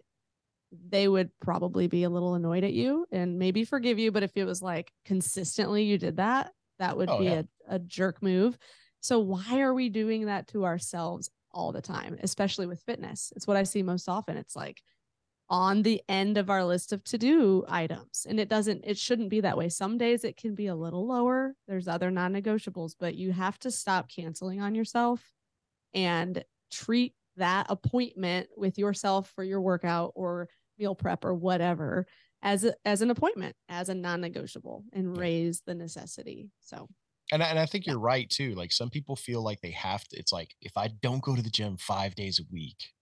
they 0.71 1.08
would 1.08 1.32
probably 1.39 1.88
be 1.88 2.03
a 2.03 2.10
little 2.10 2.36
annoyed 2.36 2.63
at 2.63 2.73
you 2.73 3.06
and 3.12 3.39
maybe 3.39 3.63
forgive 3.63 3.99
you. 3.99 4.12
But 4.12 4.23
if 4.23 4.32
it 4.36 4.45
was 4.45 4.62
like 4.62 4.91
consistently 5.06 5.84
you 5.84 5.97
did 5.97 6.17
that, 6.17 6.51
that 6.80 6.97
would 6.97 7.10
Oh, 7.10 7.19
be 7.19 7.25
yeah. 7.25 7.41
a, 7.41 7.47
a 7.67 7.80
jerk 7.80 8.21
move. 8.21 8.58
So 8.99 9.19
why 9.19 9.62
are 9.62 9.73
we 9.73 9.89
doing 9.89 10.25
that 10.25 10.47
to 10.49 10.65
ourselves 10.65 11.30
all 11.51 11.71
the 11.71 11.82
time, 11.82 12.17
especially 12.21 12.67
with 12.67 12.82
fitness? 12.82 13.32
It's 13.36 13.47
what 13.47 13.58
I 13.58 13.63
see 13.63 13.84
most 13.84 14.10
often. 14.10 14.38
It's 14.38 14.56
like 14.56 14.82
on 15.49 15.82
the 15.82 16.01
end 16.10 16.38
of 16.38 16.49
our 16.49 16.63
list 16.65 16.91
of 16.91 17.03
to-do 17.06 17.63
items 17.69 18.25
and 18.30 18.38
it 18.38 18.49
doesn't 18.49 18.84
it 18.86 18.97
shouldn't 18.97 19.30
be 19.30 19.39
that 19.39 19.58
way 19.58 19.69
some 19.69 19.97
days 19.97 20.25
it 20.25 20.36
can 20.36 20.56
be 20.56 20.67
a 20.67 20.75
little 20.75 21.08
lower 21.08 21.56
there's 21.69 21.88
other 21.88 22.12
non-negotiables 22.12 22.95
but 22.99 23.15
you 23.15 23.32
have 23.32 23.58
to 23.58 23.71
stop 23.71 24.10
canceling 24.10 24.60
on 24.60 24.75
yourself 24.75 25.32
and 25.93 26.43
treat 26.71 27.13
that 27.38 27.65
appointment 27.69 28.49
with 28.58 28.77
yourself 28.77 29.32
for 29.36 29.43
your 29.43 29.62
workout 29.62 30.12
or 30.15 30.49
meal 30.78 30.96
prep 30.96 31.26
or 31.26 31.34
whatever 31.34 32.06
as 32.42 32.63
a, 32.63 32.74
as 32.86 33.02
an 33.02 33.10
appointment 33.10 33.56
as 33.70 33.90
a 33.90 33.96
non-negotiable 33.96 34.86
and 34.94 35.18
raise 35.18 35.62
the 35.66 35.76
necessity 35.76 36.52
so 36.60 36.88
and 37.32 37.44
I, 37.44 37.48
and 37.48 37.60
I 37.60 37.66
think 37.66 37.86
you're 37.86 38.00
right 38.00 38.30
too 38.30 38.56
like 38.56 38.72
some 38.72 38.90
people 38.90 39.16
feel 39.16 39.44
like 39.44 39.62
they 39.62 39.72
have 39.72 40.08
to 40.10 40.18
it's 40.18 40.32
like 40.32 40.56
if 40.62 40.78
i 40.78 40.88
don't 40.88 41.24
go 41.24 41.36
to 41.36 41.42
the 41.42 41.50
gym 41.50 41.78
five 41.78 42.16
days 42.16 42.40
a 42.40 42.44
week 42.52 42.94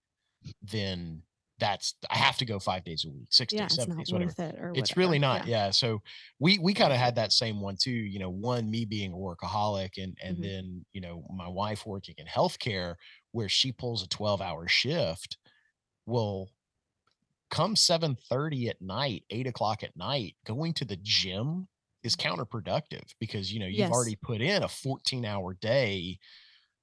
then 0.62 1.24
that's 1.60 1.96
i 2.10 2.18
have 2.18 2.38
to 2.38 2.46
go 2.46 2.60
five 2.60 2.84
days 2.84 3.06
a 3.06 3.10
week 3.12 3.28
six 3.32 3.54
yeah 3.54 3.68
days 3.68 3.76
seven 3.76 3.96
days 3.98 4.12
whatever 4.12 4.34
it 4.38 4.38
it's 4.74 4.92
whatever. 4.92 5.00
really 5.00 5.20
not 5.20 5.44
yeah. 5.44 5.46
yeah, 5.46 5.72
so 5.72 6.02
we 6.40 6.60
we 6.60 6.74
kind 6.74 6.94
of 6.94 7.00
had 7.00 7.16
that 7.16 7.32
same 7.32 7.62
one 7.62 7.78
too 7.78 7.92
you 7.92 8.20
know 8.20 8.30
one 8.30 8.70
me 8.70 8.86
being 8.86 9.14
a 9.14 9.16
workaholic 9.16 10.02
and 10.04 10.18
and 10.24 10.38
Mhm. 10.38 10.44
then 10.44 10.86
you 10.94 11.02
know 11.02 11.26
my 11.34 11.48
wife 11.48 11.86
working 11.86 12.16
in 12.18 12.28
healthcare 12.28 12.96
where 13.32 13.50
she 13.50 13.72
pulls 13.72 14.04
a 14.04 14.08
12 14.10 14.42
hour 14.42 14.68
shift 14.68 15.38
well 16.06 16.50
come 17.50 17.76
7 17.76 18.16
30 18.30 18.70
at 18.70 18.82
night 18.82 19.24
8 19.30 19.48
o'clock 19.48 19.84
at 19.84 19.96
night 19.96 20.36
going 20.46 20.74
to 20.76 20.86
the 20.86 20.98
gym 21.02 21.68
is 22.04 22.16
counterproductive 22.16 23.12
because 23.20 23.54
you 23.54 23.60
know 23.60 23.68
you've 23.68 23.92
Yes. 23.92 23.92
already 23.92 24.16
put 24.16 24.42
in 24.42 24.64
a 24.64 24.68
14 24.70 25.26
hour 25.26 25.54
day 25.54 26.20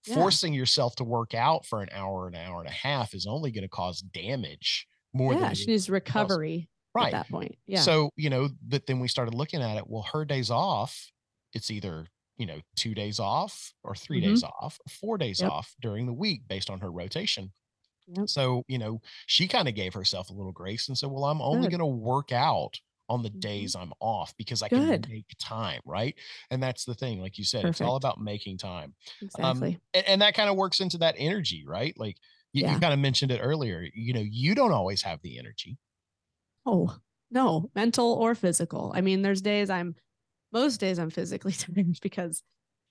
Yeah. 0.06 0.36
forcing 0.36 0.54
yourself 0.54 0.96
to 0.96 1.04
work 1.04 1.34
out 1.34 1.66
for 1.66 1.82
an 1.82 1.88
hour 1.92 2.28
an 2.28 2.34
hour 2.34 2.60
and 2.60 2.68
a 2.68 2.72
half 2.72 3.14
is 3.14 3.26
only 3.26 3.52
going 3.52 3.62
to 3.62 3.68
cause 3.68 4.00
damage 4.00 4.86
more 5.14 5.34
yeah 5.34 5.52
than 5.52 5.54
she 5.54 5.66
needs 5.66 5.90
recovery 5.90 6.70
right 6.94 7.06
at 7.06 7.10
that 7.10 7.28
point 7.28 7.58
yeah 7.66 7.90
so, 7.90 8.10
you 8.16 8.30
know, 8.30 8.50
but 8.62 8.86
then 8.86 9.00
we 9.00 9.08
started 9.08 9.34
looking 9.34 9.62
at 9.62 9.78
it. 9.78 9.84
Well, 9.86 10.02
her 10.12 10.24
days 10.24 10.50
off, 10.50 11.10
it's 11.54 11.70
either, 11.70 12.08
you 12.36 12.46
know, 12.46 12.60
two 12.76 12.94
days 12.94 13.18
off 13.18 13.72
or 13.82 13.94
3 13.94 14.20
Mhm. 14.20 14.42
days 14.42 14.42
off 14.42 14.78
four 14.90 15.18
days 15.18 15.40
Yep. 15.40 15.42
off 15.42 15.74
during 15.80 16.06
the 16.06 16.12
week 16.12 16.48
based 16.48 16.70
on 16.70 16.80
her 16.80 16.92
rotation. 16.92 17.52
Yep. 18.06 18.28
So, 18.28 18.64
you 18.68 18.78
know, 18.78 19.00
she 19.26 19.48
kind 19.48 19.68
of 19.68 19.74
gave 19.74 19.94
herself 19.94 20.30
a 20.30 20.32
little 20.32 20.52
grace 20.52 20.88
and 20.88 20.96
said, 20.96 21.10
well, 21.10 21.24
I'm 21.24 21.42
only 21.42 21.68
going 21.68 21.80
to 21.80 21.86
work 21.86 22.32
out 22.32 22.80
on 23.08 23.22
the 23.22 23.30
Mhm. 23.34 23.40
days 23.40 23.74
I'm 23.74 23.92
off 24.00 24.34
because 24.36 24.62
I 24.62 24.68
Good. 24.70 25.02
can 25.02 25.06
make 25.08 25.26
time. 25.38 25.80
Right. 25.84 26.14
And 26.50 26.62
that's 26.62 26.84
the 26.84 26.94
thing. 26.94 27.20
Like 27.20 27.36
you 27.36 27.44
said, 27.44 27.66
it's 27.66 27.80
all 27.80 27.96
about 27.96 28.20
making 28.20 28.58
time. 28.58 28.94
exactly 29.20 29.40
Um, 29.42 29.80
and, 29.92 30.06
and 30.06 30.22
that 30.22 30.34
kind 30.34 30.48
of 30.48 30.56
works 30.56 30.80
into 30.80 30.98
that 30.98 31.16
energy, 31.18 31.64
right? 31.66 31.98
Like 31.98 32.18
you, 32.52 32.62
Yeah. 32.62 32.74
you 32.74 32.80
kind 32.80 32.94
of 32.94 33.00
mentioned 33.00 33.32
it 33.32 33.40
earlier. 33.40 33.86
You 33.92 34.12
know, 34.14 34.24
you 34.24 34.54
don't 34.54 34.72
always 34.72 35.02
have 35.02 35.20
the 35.22 35.38
energy. 35.38 35.78
Oh, 36.66 36.98
no, 37.30 37.70
mental 37.74 38.12
or 38.14 38.34
physical. 38.34 38.92
I 38.94 39.00
mean, 39.00 39.22
there's 39.22 39.42
days 39.42 39.70
I'm, 39.70 39.96
most 40.52 40.78
days 40.80 40.98
I'm 40.98 41.10
physically 41.10 41.52
tired 41.54 42.00
because 42.02 42.42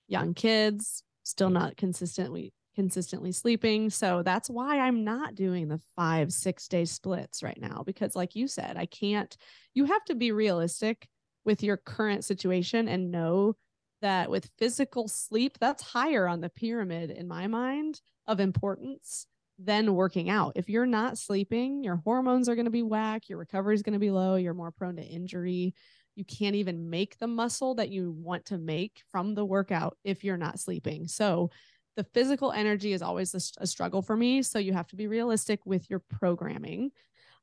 young 0.08 0.34
kids, 0.34 1.04
still 1.24 1.50
not 1.50 1.76
consistently 1.76 2.54
consistently 2.74 3.32
sleeping. 3.32 3.90
So 3.90 4.22
that's 4.22 4.48
why 4.48 4.78
I'm 4.78 5.04
not 5.04 5.34
doing 5.34 5.68
the 5.68 5.80
five, 5.96 6.32
six 6.32 6.68
day 6.68 6.84
splits 6.84 7.42
right 7.42 7.60
now. 7.60 7.82
Because 7.84 8.16
like 8.16 8.34
you 8.34 8.48
said, 8.48 8.76
I 8.76 8.86
can't, 8.86 9.36
you 9.74 9.84
have 9.86 10.04
to 10.06 10.14
be 10.14 10.32
realistic 10.32 11.06
with 11.44 11.62
your 11.62 11.76
current 11.76 12.24
situation 12.24 12.88
and 12.88 13.10
know 13.10 13.54
that 14.00 14.30
with 14.30 14.50
physical 14.58 15.08
sleep, 15.08 15.58
that's 15.60 15.82
higher 15.82 16.26
on 16.26 16.40
the 16.40 16.48
pyramid 16.48 17.10
in 17.10 17.28
my 17.28 17.46
mind 17.46 18.00
of 18.26 18.40
importance 18.40 19.26
than 19.58 19.94
working 19.94 20.28
out. 20.28 20.52
If 20.56 20.68
you're 20.68 20.86
not 20.86 21.18
sleeping, 21.18 21.84
your 21.84 21.96
hormones 21.96 22.48
are 22.48 22.54
going 22.54 22.66
to 22.66 22.70
be 22.70 22.82
whack, 22.82 23.28
your 23.28 23.38
recovery 23.38 23.74
is 23.74 23.82
going 23.82 23.92
to 23.92 23.98
be 23.98 24.10
low, 24.10 24.36
you're 24.36 24.54
more 24.54 24.72
prone 24.72 24.96
to 24.96 25.02
injury. 25.02 25.74
You 26.14 26.24
can't 26.24 26.56
even 26.56 26.90
make 26.90 27.18
the 27.18 27.26
muscle 27.26 27.76
that 27.76 27.88
you 27.88 28.12
want 28.12 28.46
to 28.46 28.58
make 28.58 29.02
from 29.10 29.34
the 29.34 29.44
workout 29.44 29.96
if 30.04 30.24
you're 30.24 30.36
not 30.36 30.60
sleeping. 30.60 31.08
So, 31.08 31.50
the 31.96 32.04
physical 32.04 32.52
energy 32.52 32.92
is 32.92 33.02
always 33.02 33.54
a 33.58 33.66
struggle 33.66 34.02
for 34.02 34.16
me. 34.16 34.42
So, 34.42 34.58
you 34.58 34.72
have 34.72 34.88
to 34.88 34.96
be 34.96 35.06
realistic 35.06 35.60
with 35.64 35.88
your 35.90 36.00
programming 36.00 36.90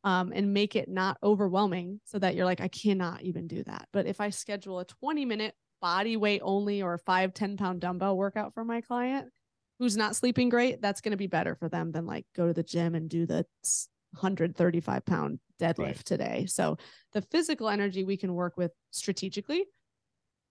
um, 0.04 0.32
and 0.34 0.54
make 0.54 0.76
it 0.76 0.90
not 0.90 1.18
overwhelming 1.24 2.00
so 2.06 2.20
that 2.20 2.36
you're 2.36 2.46
like, 2.46 2.62
I 2.62 2.68
cannot 2.68 3.22
even 3.22 3.48
do 3.48 3.64
that. 3.64 3.88
But 3.92 4.06
if 4.06 4.22
I 4.22 4.30
schedule 4.30 4.80
a 4.80 4.86
20 4.86 5.26
minute 5.26 5.54
body 5.82 6.18
weight 6.18 6.42
only 6.44 6.82
or 6.82 6.98
five, 6.98 7.34
10 7.34 7.58
pound 7.58 7.82
dumbbell 7.82 8.18
workout 8.18 8.54
for 8.54 8.64
my 8.64 8.82
client 8.82 9.30
who's 9.80 9.98
not 9.98 10.16
sleeping 10.16 10.50
great, 10.50 10.82
that's 10.82 11.02
going 11.02 11.12
to 11.12 11.18
be 11.18 11.28
better 11.28 11.56
for 11.56 11.70
them 11.70 11.92
than 11.92 12.06
like 12.06 12.26
go 12.36 12.48
to 12.48 12.54
the 12.54 12.64
gym 12.64 12.96
and 12.96 13.10
do 13.10 13.26
the 13.26 13.46
135 14.12 15.06
pound 15.06 15.40
deadlift 15.60 15.80
right. 15.80 16.06
today. 16.06 16.46
So 16.48 16.78
the 17.14 17.22
physical 17.22 17.70
energy 17.70 18.04
we 18.04 18.18
can 18.18 18.34
work 18.34 18.58
with 18.58 18.72
strategically. 18.92 19.66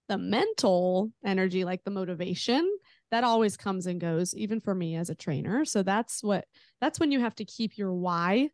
The 0.09 0.19
mental 0.19 1.11
energy, 1.23 1.65
like 1.65 1.85
the 1.85 1.91
motivation, 1.91 2.78
that 3.11 3.25
always 3.25 3.57
comes 3.57 3.87
and 3.87 4.01
goes, 4.01 4.35
even 4.35 4.61
for 4.61 4.75
me 4.75 4.97
as 4.97 5.11
a 5.11 5.15
trainer. 5.15 5.65
So 5.65 5.83
that's 5.83 6.23
what 6.23 6.45
that's 6.81 7.01
when 7.01 7.11
you 7.13 7.21
have 7.21 7.35
to 7.37 7.45
keep 7.45 7.79
your 7.79 7.93
why 7.93 8.51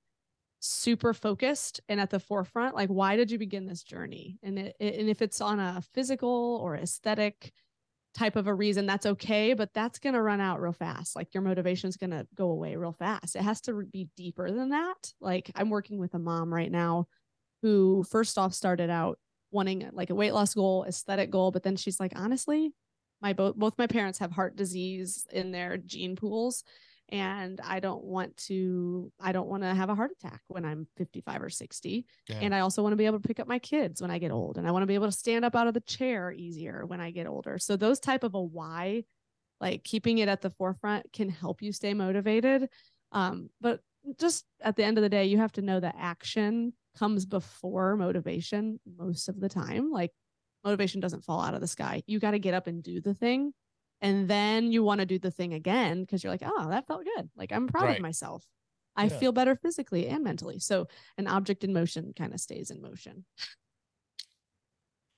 super 0.60 1.12
focused 1.12 1.80
and 1.88 2.00
at 2.00 2.10
the 2.10 2.20
forefront. 2.20 2.74
Like 2.74 2.88
why 2.88 3.16
did 3.16 3.30
you 3.30 3.38
begin 3.38 3.66
this 3.66 3.82
journey? 3.82 4.38
And 4.42 4.58
it, 4.58 4.76
and 4.80 5.08
if 5.08 5.22
it's 5.22 5.40
on 5.40 5.60
a 5.60 5.82
physical 5.92 6.60
or 6.62 6.76
aesthetic 6.76 7.52
type 8.14 8.36
of 8.36 8.46
a 8.46 8.54
reason 8.54 8.86
that's 8.86 9.06
okay 9.06 9.54
but 9.54 9.74
that's 9.74 9.98
going 9.98 10.14
to 10.14 10.22
run 10.22 10.40
out 10.40 10.60
real 10.60 10.72
fast. 10.72 11.16
Like 11.16 11.34
your 11.34 11.42
motivation 11.42 11.88
is 11.88 11.96
going 11.96 12.12
to 12.12 12.26
go 12.36 12.50
away 12.50 12.76
real 12.76 12.92
fast. 12.92 13.34
It 13.34 13.42
has 13.42 13.60
to 13.62 13.84
be 13.92 14.08
deeper 14.16 14.50
than 14.50 14.70
that. 14.70 15.12
Like 15.20 15.50
i'm 15.56 15.68
working 15.68 15.98
with 15.98 16.14
a 16.14 16.18
mom 16.18 16.54
right 16.54 16.70
now 16.70 17.06
who 17.62 18.04
first 18.08 18.38
off 18.38 18.54
started 18.54 18.88
out 18.88 19.18
wanting 19.50 19.88
like 19.92 20.10
a 20.10 20.14
weight 20.14 20.34
loss 20.34 20.54
goal 20.54 20.84
aesthetic 20.86 21.30
goal 21.30 21.50
but 21.50 21.62
then 21.62 21.76
she's 21.76 21.98
like 21.98 22.12
honestly 22.14 22.72
my 23.24 23.32
both 23.32 23.56
both 23.56 23.72
my 23.78 23.86
parents 23.86 24.18
have 24.18 24.30
heart 24.30 24.54
disease 24.54 25.26
in 25.32 25.50
their 25.50 25.78
gene 25.78 26.14
pools 26.14 26.62
and 27.08 27.58
I 27.64 27.80
don't 27.80 28.04
want 28.04 28.36
to 28.48 29.10
I 29.18 29.32
don't 29.32 29.48
want 29.48 29.62
to 29.62 29.74
have 29.74 29.88
a 29.88 29.94
heart 29.94 30.10
attack 30.12 30.42
when 30.48 30.66
I'm 30.66 30.86
55 30.98 31.42
or 31.42 31.48
60 31.48 32.06
yeah. 32.28 32.38
and 32.42 32.54
I 32.54 32.60
also 32.60 32.82
want 32.82 32.92
to 32.92 32.96
be 32.96 33.06
able 33.06 33.18
to 33.18 33.26
pick 33.26 33.40
up 33.40 33.48
my 33.48 33.58
kids 33.58 34.02
when 34.02 34.10
I 34.10 34.18
get 34.18 34.30
old 34.30 34.58
and 34.58 34.68
I 34.68 34.72
want 34.72 34.82
to 34.82 34.86
be 34.86 34.94
able 34.94 35.06
to 35.06 35.12
stand 35.12 35.42
up 35.42 35.56
out 35.56 35.66
of 35.66 35.72
the 35.72 35.80
chair 35.80 36.32
easier 36.32 36.84
when 36.84 37.00
I 37.00 37.12
get 37.12 37.26
older. 37.26 37.58
So 37.58 37.76
those 37.76 37.98
type 37.98 38.24
of 38.24 38.34
a 38.34 38.42
why 38.42 39.04
like 39.58 39.84
keeping 39.84 40.18
it 40.18 40.28
at 40.28 40.42
the 40.42 40.50
forefront 40.50 41.10
can 41.14 41.30
help 41.30 41.62
you 41.62 41.72
stay 41.72 41.94
motivated. 41.94 42.68
Um, 43.12 43.48
but 43.58 43.80
just 44.20 44.44
at 44.60 44.76
the 44.76 44.84
end 44.84 44.98
of 44.98 45.02
the 45.02 45.08
day 45.08 45.24
you 45.24 45.38
have 45.38 45.52
to 45.52 45.62
know 45.62 45.80
that 45.80 45.96
action 45.98 46.74
comes 46.98 47.24
before 47.24 47.96
motivation 47.96 48.80
most 48.98 49.30
of 49.30 49.40
the 49.40 49.48
time. 49.48 49.90
Like 49.90 50.12
motivation 50.64 51.00
doesn't 51.00 51.24
fall 51.24 51.40
out 51.40 51.54
of 51.54 51.60
the 51.60 51.66
sky. 51.66 52.02
You 52.06 52.18
got 52.18 52.32
to 52.32 52.38
get 52.38 52.54
up 52.54 52.66
and 52.66 52.82
do 52.82 53.00
the 53.00 53.14
thing. 53.14 53.52
And 54.00 54.28
then 54.28 54.70
you 54.72 54.82
want 54.82 55.00
to 55.00 55.06
do 55.06 55.18
the 55.18 55.30
thing 55.30 55.54
again 55.54 56.02
because 56.02 56.22
you're 56.22 56.32
like 56.32 56.42
oh 56.44 56.68
that 56.70 56.86
felt 56.86 57.04
good. 57.04 57.30
Like 57.36 57.52
i'm 57.52 57.68
proud 57.68 57.84
right. 57.84 57.96
of 57.96 58.02
myself. 58.02 58.44
I 58.96 59.04
yeah. 59.04 59.18
feel 59.18 59.32
better 59.32 59.56
physically 59.56 60.08
and 60.08 60.22
mentally. 60.22 60.58
So 60.58 60.86
an 61.18 61.26
object 61.26 61.64
in 61.64 61.72
motion 61.72 62.12
kind 62.16 62.32
of 62.32 62.40
stays 62.40 62.70
in 62.70 62.80
motion. 62.80 63.24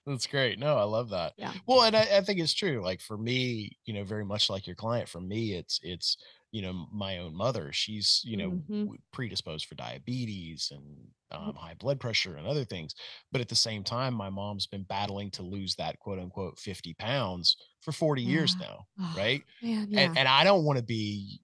That's 0.06 0.26
great. 0.26 0.58
No 0.58 0.76
i 0.76 0.84
love 0.84 1.10
that. 1.10 1.32
Yeah. 1.36 1.52
Well 1.66 1.82
and 1.82 1.96
I, 1.96 2.02
I 2.16 2.20
think 2.20 2.38
it's 2.38 2.54
true. 2.54 2.80
Like 2.82 3.00
for 3.00 3.18
me 3.18 3.76
you 3.84 3.94
know 3.94 4.04
very 4.04 4.24
much 4.24 4.50
like 4.50 4.66
your 4.66 4.76
client 4.76 5.08
for 5.08 5.20
me 5.20 5.54
it's 5.54 5.80
it's 5.82 6.16
you 6.52 6.62
know 6.62 6.86
my 6.92 7.18
own 7.18 7.34
mother 7.34 7.72
she's 7.72 8.22
you 8.24 8.36
know 8.36 8.50
mm-hmm. 8.50 8.86
predisposed 9.12 9.66
for 9.66 9.74
diabetes 9.74 10.72
and 10.72 10.84
um, 11.32 11.54
high 11.56 11.74
blood 11.74 11.98
pressure 11.98 12.36
and 12.36 12.46
other 12.46 12.64
things 12.64 12.94
but 13.32 13.40
at 13.40 13.48
the 13.48 13.54
same 13.54 13.82
time 13.82 14.14
my 14.14 14.30
mom's 14.30 14.66
been 14.66 14.84
battling 14.84 15.30
to 15.30 15.42
lose 15.42 15.74
that 15.74 15.98
quote 15.98 16.18
unquote 16.18 16.58
50 16.58 16.94
pounds 16.94 17.56
for 17.80 17.92
40 17.92 18.22
yeah. 18.22 18.28
years 18.28 18.56
now 18.60 18.86
oh, 19.00 19.14
right 19.16 19.42
man, 19.62 19.86
yeah. 19.90 20.00
and, 20.00 20.18
and 20.18 20.28
i 20.28 20.44
don't 20.44 20.64
want 20.64 20.78
to 20.78 20.84
be 20.84 21.40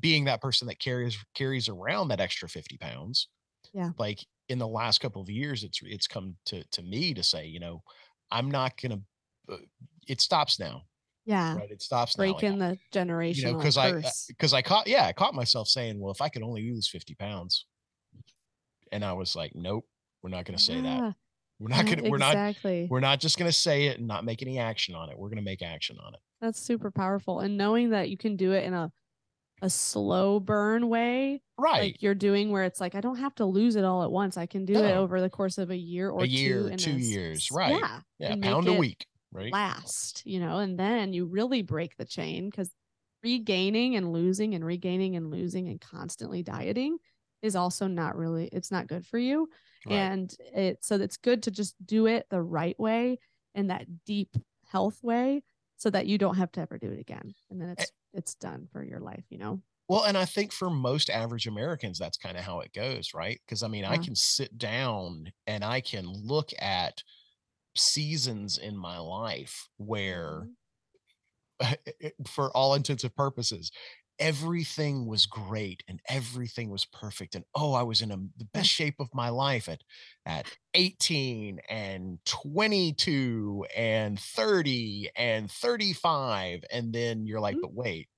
being 0.00 0.24
that 0.24 0.40
person 0.40 0.66
that 0.68 0.78
carries 0.78 1.18
carries 1.34 1.68
around 1.68 2.08
that 2.08 2.20
extra 2.20 2.48
50 2.48 2.78
pounds 2.78 3.28
yeah 3.74 3.90
like 3.98 4.24
in 4.48 4.58
the 4.58 4.66
last 4.66 5.00
couple 5.00 5.22
of 5.22 5.30
years 5.30 5.64
it's 5.64 5.80
it's 5.84 6.06
come 6.06 6.34
to 6.46 6.64
to 6.72 6.82
me 6.82 7.14
to 7.14 7.22
say 7.22 7.46
you 7.46 7.60
know 7.60 7.82
i'm 8.30 8.50
not 8.50 8.80
gonna 8.80 9.00
uh, 9.50 9.56
it 10.08 10.20
stops 10.20 10.58
now 10.58 10.82
yeah. 11.30 11.56
Right. 11.56 11.70
It 11.70 11.80
stops 11.80 12.16
breaking 12.16 12.58
now. 12.58 12.70
the 12.70 12.78
generation. 12.90 13.46
You 13.46 13.52
know, 13.52 13.58
because 13.58 13.76
I 13.76 13.90
uh, 13.92 14.02
because 14.26 14.52
I 14.52 14.62
caught 14.62 14.88
yeah, 14.88 15.06
I 15.06 15.12
caught 15.12 15.32
myself 15.32 15.68
saying, 15.68 16.00
well, 16.00 16.10
if 16.10 16.20
I 16.20 16.28
could 16.28 16.42
only 16.42 16.70
lose 16.70 16.88
50 16.88 17.14
pounds. 17.14 17.66
And 18.92 19.04
I 19.04 19.12
was 19.12 19.36
like, 19.36 19.52
nope, 19.54 19.86
we're 20.20 20.30
not 20.30 20.44
gonna 20.44 20.58
say 20.58 20.74
yeah. 20.74 20.82
that. 20.82 21.14
We're 21.60 21.68
not 21.68 21.86
gonna 21.86 22.10
we're 22.10 22.16
exactly. 22.16 22.82
not 22.82 22.90
we're 22.90 23.00
not 23.00 23.20
just 23.20 23.38
gonna 23.38 23.52
say 23.52 23.86
it 23.86 23.98
and 23.98 24.08
not 24.08 24.24
make 24.24 24.42
any 24.42 24.58
action 24.58 24.96
on 24.96 25.10
it. 25.10 25.16
We're 25.16 25.28
gonna 25.28 25.42
make 25.42 25.62
action 25.62 25.96
on 26.04 26.14
it. 26.14 26.20
That's 26.40 26.60
super 26.60 26.90
powerful. 26.90 27.38
And 27.38 27.56
knowing 27.56 27.90
that 27.90 28.10
you 28.10 28.16
can 28.16 28.34
do 28.34 28.50
it 28.50 28.64
in 28.64 28.74
a 28.74 28.90
a 29.62 29.70
slow 29.70 30.40
burn 30.40 30.88
way. 30.88 31.42
Right. 31.56 31.82
Like 31.82 32.02
you're 32.02 32.14
doing 32.14 32.50
where 32.50 32.64
it's 32.64 32.80
like, 32.80 32.94
I 32.94 33.02
don't 33.02 33.18
have 33.18 33.34
to 33.36 33.44
lose 33.44 33.76
it 33.76 33.84
all 33.84 34.02
at 34.02 34.10
once. 34.10 34.38
I 34.38 34.46
can 34.46 34.64
do 34.64 34.72
no. 34.72 34.82
it 34.82 34.92
over 34.92 35.20
the 35.20 35.28
course 35.28 35.58
of 35.58 35.70
a 35.70 35.76
year 35.76 36.08
or 36.08 36.24
a 36.24 36.26
year, 36.26 36.70
two, 36.70 36.76
two 36.76 36.98
years. 36.98 37.50
Right. 37.52 37.78
Yeah. 37.78 38.00
Yeah. 38.18 38.36
Pound 38.40 38.68
a 38.68 38.72
week 38.72 39.06
right? 39.32 39.52
last 39.52 40.22
you 40.24 40.40
know 40.40 40.58
and 40.58 40.78
then 40.78 41.12
you 41.12 41.26
really 41.26 41.62
break 41.62 41.96
the 41.96 42.04
chain 42.04 42.48
because 42.50 42.70
regaining 43.22 43.96
and 43.96 44.12
losing 44.12 44.54
and 44.54 44.64
regaining 44.64 45.16
and 45.16 45.30
losing 45.30 45.68
and 45.68 45.80
constantly 45.80 46.42
dieting 46.42 46.98
is 47.42 47.56
also 47.56 47.86
not 47.86 48.16
really 48.16 48.48
it's 48.52 48.70
not 48.70 48.86
good 48.86 49.06
for 49.06 49.18
you. 49.18 49.48
Right. 49.86 49.94
and 49.94 50.36
it 50.54 50.84
so 50.84 50.96
it's 50.96 51.16
good 51.16 51.42
to 51.44 51.50
just 51.50 51.74
do 51.84 52.06
it 52.06 52.26
the 52.28 52.42
right 52.42 52.78
way 52.78 53.18
in 53.54 53.68
that 53.68 53.86
deep 54.04 54.36
health 54.66 55.02
way 55.02 55.42
so 55.76 55.88
that 55.88 56.06
you 56.06 56.18
don't 56.18 56.36
have 56.36 56.52
to 56.52 56.60
ever 56.60 56.76
do 56.76 56.90
it 56.90 57.00
again. 57.00 57.34
And 57.50 57.60
then 57.60 57.70
it's 57.70 57.90
it's 58.12 58.34
done 58.34 58.68
for 58.72 58.82
your 58.82 59.00
life 59.00 59.24
you 59.30 59.38
know? 59.38 59.60
Well 59.88 60.04
and 60.04 60.16
i 60.16 60.24
think 60.24 60.52
for 60.52 60.70
most 60.70 61.10
average 61.10 61.46
americans 61.46 61.98
that's 61.98 62.18
kind 62.18 62.36
of 62.36 62.44
how 62.44 62.60
it 62.60 62.72
goes 62.72 63.12
right? 63.14 63.40
Because 63.46 63.62
i 63.62 63.68
mean 63.68 63.82
yeah. 63.82 63.90
i 63.90 63.98
can 63.98 64.14
sit 64.14 64.56
down 64.58 65.32
and 65.46 65.64
i 65.64 65.80
can 65.80 66.06
look 66.06 66.50
at 66.58 67.02
seasons 67.76 68.58
in 68.58 68.76
my 68.76 68.98
life 68.98 69.68
where 69.76 70.46
mm-hmm. 71.62 72.08
for 72.26 72.50
all 72.56 72.74
intents 72.74 73.04
and 73.04 73.14
purposes 73.14 73.70
everything 74.20 75.06
was 75.06 75.24
great 75.24 75.82
and 75.88 75.98
everything 76.08 76.70
was 76.70 76.84
perfect 76.84 77.34
and 77.34 77.44
oh 77.54 77.72
i 77.72 77.82
was 77.82 78.02
in 78.02 78.10
a, 78.10 78.16
the 78.36 78.44
best 78.52 78.68
shape 78.68 78.96
of 79.00 79.08
my 79.14 79.30
life 79.30 79.68
at 79.68 79.82
at 80.26 80.46
18 80.74 81.58
and 81.70 82.18
22 82.26 83.64
and 83.74 84.20
30 84.20 85.10
and 85.16 85.50
35 85.50 86.64
and 86.70 86.92
then 86.92 87.26
you're 87.26 87.40
like 87.40 87.54
mm-hmm. 87.54 87.62
but 87.62 87.74
wait 87.74 88.08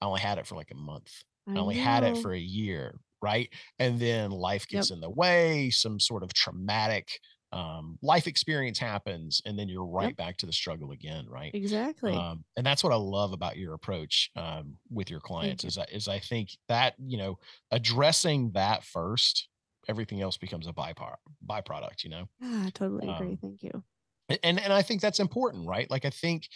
i 0.00 0.06
only 0.06 0.20
had 0.20 0.38
it 0.38 0.46
for 0.46 0.56
like 0.56 0.70
a 0.70 0.76
month 0.76 1.12
i, 1.48 1.52
I 1.52 1.58
only 1.58 1.76
know. 1.76 1.82
had 1.82 2.02
it 2.02 2.16
for 2.18 2.32
a 2.32 2.38
year 2.38 2.98
right 3.20 3.50
and 3.78 4.00
then 4.00 4.30
life 4.30 4.66
gets 4.66 4.88
yep. 4.90 4.96
in 4.96 5.00
the 5.02 5.10
way 5.10 5.68
some 5.68 6.00
sort 6.00 6.22
of 6.22 6.32
traumatic 6.32 7.20
um, 7.52 7.98
life 8.02 8.26
experience 8.26 8.78
happens 8.78 9.40
and 9.46 9.58
then 9.58 9.68
you're 9.68 9.86
right 9.86 10.08
yep. 10.08 10.16
back 10.16 10.36
to 10.38 10.46
the 10.46 10.52
struggle 10.52 10.90
again 10.92 11.26
right? 11.28 11.54
Exactly. 11.54 12.12
Um, 12.12 12.44
and 12.56 12.66
that's 12.66 12.82
what 12.82 12.92
i 12.92 12.96
love 12.96 13.32
about 13.32 13.56
your 13.56 13.74
approach 13.74 14.30
um, 14.36 14.76
with 14.90 15.10
your 15.10 15.20
clients 15.20 15.64
is, 15.64 15.78
I, 15.78 15.84
is 15.92 16.08
i 16.08 16.18
think 16.18 16.50
that 16.68 16.94
you 16.98 17.18
know 17.18 17.38
addressing 17.70 18.50
that 18.52 18.84
first 18.84 19.48
everything 19.88 20.20
else 20.20 20.36
becomes 20.36 20.66
a 20.66 20.72
byproduct 20.72 21.16
byproduct 21.48 22.04
you 22.04 22.10
know? 22.10 22.28
Ah, 22.42 22.66
i 22.66 22.70
totally 22.70 23.08
agree 23.08 23.32
um, 23.32 23.38
thank 23.40 23.62
you. 23.62 23.82
and 24.28 24.60
and 24.60 24.72
i 24.72 24.82
think 24.82 25.00
that's 25.00 25.20
important 25.20 25.66
right? 25.66 25.90
Like 25.90 26.04
i 26.04 26.10
think 26.10 26.48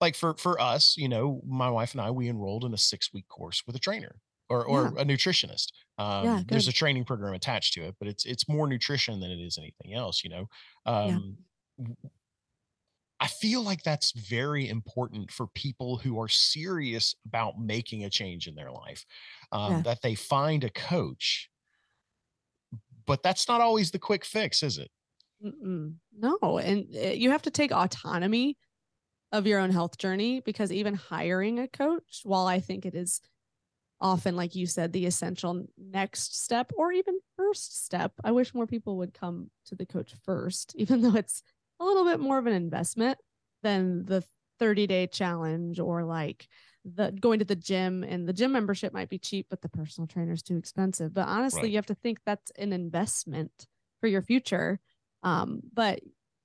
like 0.00 0.14
for 0.14 0.34
for 0.34 0.60
us 0.60 0.96
you 0.96 1.08
know 1.08 1.40
my 1.46 1.70
wife 1.70 1.92
and 1.92 2.00
i 2.00 2.10
we 2.10 2.28
enrolled 2.28 2.64
in 2.64 2.74
a 2.74 2.78
six 2.78 3.12
week 3.12 3.28
course 3.28 3.62
with 3.66 3.76
a 3.76 3.80
trainer 3.80 4.16
or 4.48 4.64
or 4.64 4.92
yeah. 4.94 5.02
a 5.02 5.04
nutritionist. 5.04 5.68
Um, 5.98 6.24
yeah, 6.24 6.42
there's 6.46 6.68
a 6.68 6.72
training 6.72 7.04
program 7.04 7.34
attached 7.34 7.74
to 7.74 7.82
it, 7.82 7.96
but 7.98 8.08
it's 8.08 8.24
it's 8.24 8.48
more 8.48 8.66
nutrition 8.68 9.20
than 9.20 9.30
it 9.30 9.40
is 9.40 9.58
anything 9.58 9.94
else. 9.94 10.22
You 10.24 10.30
know, 10.30 10.48
um, 10.86 11.36
yeah. 11.78 11.94
I 13.20 13.26
feel 13.26 13.62
like 13.62 13.82
that's 13.82 14.12
very 14.12 14.68
important 14.68 15.30
for 15.30 15.48
people 15.48 15.96
who 15.96 16.20
are 16.20 16.28
serious 16.28 17.16
about 17.26 17.58
making 17.58 18.04
a 18.04 18.10
change 18.10 18.46
in 18.46 18.54
their 18.54 18.70
life. 18.70 19.04
Um. 19.52 19.82
That 19.82 20.02
they 20.02 20.14
find 20.14 20.64
a 20.64 20.70
coach, 20.70 21.50
but 23.06 23.22
that's 23.22 23.48
not 23.48 23.60
always 23.60 23.90
the 23.90 23.98
quick 23.98 24.24
fix, 24.24 24.62
is 24.62 24.78
it? 24.78 24.90
Mm-mm. 25.44 25.94
No, 26.16 26.58
and 26.58 26.86
eh, 26.94 27.12
you 27.12 27.30
have 27.30 27.42
to 27.42 27.50
take 27.50 27.72
autonomy 27.72 28.56
of 29.30 29.46
your 29.46 29.60
own 29.60 29.70
health 29.70 29.98
journey 29.98 30.40
because 30.40 30.72
even 30.72 30.94
hiring 30.94 31.58
a 31.58 31.68
coach, 31.68 32.20
while 32.24 32.46
I 32.46 32.60
think 32.60 32.86
it 32.86 32.94
is 32.94 33.20
often 34.00 34.36
like 34.36 34.54
you 34.54 34.66
said 34.66 34.92
the 34.92 35.06
essential 35.06 35.66
next 35.76 36.40
step 36.42 36.70
or 36.76 36.92
even 36.92 37.18
first 37.36 37.84
step. 37.84 38.12
I 38.22 38.32
wish 38.32 38.54
more 38.54 38.66
people 38.66 38.96
would 38.98 39.14
come 39.14 39.50
to 39.66 39.74
the 39.74 39.86
coach 39.86 40.14
first 40.24 40.74
even 40.78 41.02
though 41.02 41.16
it's 41.16 41.42
a 41.80 41.84
little 41.84 42.04
bit 42.04 42.20
more 42.20 42.38
of 42.38 42.46
an 42.46 42.52
investment 42.52 43.18
than 43.62 44.04
the 44.04 44.24
30 44.58 44.86
day 44.86 45.06
challenge 45.06 45.78
or 45.78 46.04
like 46.04 46.48
the 46.84 47.12
going 47.20 47.38
to 47.38 47.44
the 47.44 47.56
gym 47.56 48.02
and 48.02 48.28
the 48.28 48.32
gym 48.32 48.52
membership 48.52 48.92
might 48.92 49.08
be 49.08 49.18
cheap 49.18 49.46
but 49.50 49.60
the 49.60 49.68
personal 49.68 50.06
trainer 50.06 50.32
is 50.32 50.42
too 50.42 50.56
expensive. 50.56 51.12
But 51.14 51.28
honestly 51.28 51.62
right. 51.62 51.70
you 51.70 51.76
have 51.76 51.86
to 51.86 51.94
think 51.94 52.18
that's 52.24 52.50
an 52.52 52.72
investment 52.72 53.66
for 54.00 54.06
your 54.06 54.22
future. 54.22 54.80
Um 55.22 55.60
but 55.72 56.00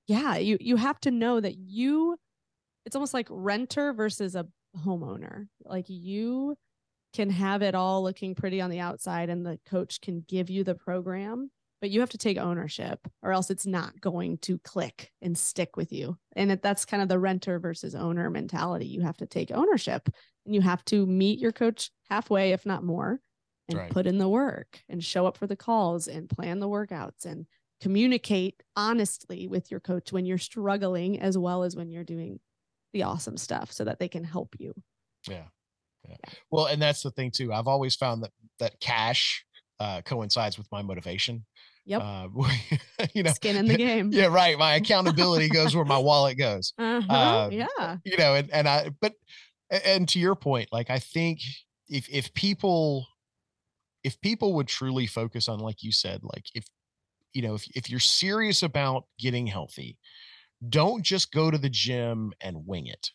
yeah 0.06 0.36
you 0.36 0.58
you 0.60 0.76
have 0.76 1.00
to 1.00 1.10
know 1.10 1.40
that 1.40 1.56
you 1.56 2.16
it's 2.84 2.96
almost 2.96 3.14
like 3.14 3.28
renter 3.30 3.92
versus 3.92 4.34
a 4.34 4.46
homeowner. 4.84 5.48
Like 5.64 5.86
you 5.88 6.56
can 7.14 7.30
have 7.30 7.62
it 7.62 7.74
all 7.74 8.02
looking 8.02 8.34
pretty 8.34 8.60
on 8.60 8.70
the 8.70 8.80
outside 8.80 9.30
and 9.30 9.46
the 9.46 9.58
coach 9.66 10.00
can 10.00 10.24
give 10.28 10.50
you 10.50 10.64
the 10.64 10.74
program 10.74 11.50
but 11.84 11.90
you 11.90 12.00
have 12.00 12.08
to 12.08 12.16
take 12.16 12.38
ownership 12.38 12.98
or 13.22 13.32
else 13.32 13.50
it's 13.50 13.66
not 13.66 14.00
going 14.00 14.38
to 14.38 14.56
click 14.60 15.10
and 15.20 15.36
stick 15.36 15.76
with 15.76 15.92
you. 15.92 16.16
And 16.34 16.50
that's 16.62 16.86
kind 16.86 17.02
of 17.02 17.10
the 17.10 17.18
renter 17.18 17.58
versus 17.58 17.94
owner 17.94 18.30
mentality. 18.30 18.86
You 18.86 19.02
have 19.02 19.18
to 19.18 19.26
take 19.26 19.50
ownership 19.50 20.08
and 20.46 20.54
you 20.54 20.62
have 20.62 20.82
to 20.86 21.04
meet 21.04 21.38
your 21.38 21.52
coach 21.52 21.90
halfway, 22.08 22.52
if 22.52 22.64
not 22.64 22.84
more, 22.84 23.20
and 23.68 23.78
right. 23.78 23.90
put 23.90 24.06
in 24.06 24.16
the 24.16 24.30
work 24.30 24.80
and 24.88 25.04
show 25.04 25.26
up 25.26 25.36
for 25.36 25.46
the 25.46 25.56
calls 25.56 26.08
and 26.08 26.26
plan 26.30 26.58
the 26.58 26.70
workouts 26.70 27.26
and 27.26 27.44
communicate 27.82 28.62
honestly 28.74 29.46
with 29.46 29.70
your 29.70 29.80
coach 29.80 30.10
when 30.10 30.24
you're 30.24 30.38
struggling 30.38 31.20
as 31.20 31.36
well 31.36 31.64
as 31.64 31.76
when 31.76 31.90
you're 31.90 32.02
doing 32.02 32.40
the 32.94 33.02
awesome 33.02 33.36
stuff 33.36 33.70
so 33.70 33.84
that 33.84 33.98
they 33.98 34.08
can 34.08 34.24
help 34.24 34.56
you. 34.58 34.72
Yeah. 35.28 35.44
Yeah. 36.08 36.16
Well, 36.50 36.66
and 36.66 36.80
that's 36.80 37.02
the 37.02 37.10
thing 37.10 37.30
too. 37.30 37.52
I've 37.52 37.68
always 37.68 37.94
found 37.94 38.22
that 38.22 38.30
that 38.58 38.80
cash 38.80 39.44
uh, 39.80 40.02
coincides 40.02 40.58
with 40.58 40.70
my 40.70 40.82
motivation. 40.82 41.44
Yep. 41.86 42.02
Uh, 42.02 42.28
you 43.14 43.22
know, 43.22 43.32
skin 43.32 43.56
in 43.56 43.66
the 43.66 43.76
game. 43.76 44.10
Yeah, 44.12 44.26
right. 44.26 44.58
My 44.58 44.74
accountability 44.74 45.48
goes 45.50 45.76
where 45.76 45.84
my 45.84 45.98
wallet 45.98 46.38
goes. 46.38 46.72
Uh-huh, 46.78 47.12
uh, 47.12 47.48
yeah. 47.50 47.96
You 48.04 48.16
know, 48.16 48.34
and 48.34 48.50
and 48.50 48.68
I, 48.68 48.90
but 49.00 49.14
and 49.70 50.08
to 50.10 50.18
your 50.18 50.34
point, 50.34 50.68
like 50.72 50.90
I 50.90 50.98
think 50.98 51.40
if 51.88 52.08
if 52.08 52.32
people 52.34 53.06
if 54.02 54.20
people 54.20 54.54
would 54.54 54.68
truly 54.68 55.06
focus 55.06 55.48
on, 55.48 55.58
like 55.58 55.82
you 55.82 55.92
said, 55.92 56.20
like 56.22 56.44
if 56.54 56.64
you 57.32 57.42
know, 57.42 57.54
if 57.54 57.66
if 57.74 57.90
you're 57.90 58.00
serious 58.00 58.62
about 58.62 59.04
getting 59.18 59.46
healthy, 59.46 59.98
don't 60.66 61.02
just 61.02 61.32
go 61.32 61.50
to 61.50 61.58
the 61.58 61.70
gym 61.70 62.32
and 62.40 62.66
wing 62.66 62.86
it. 62.86 63.10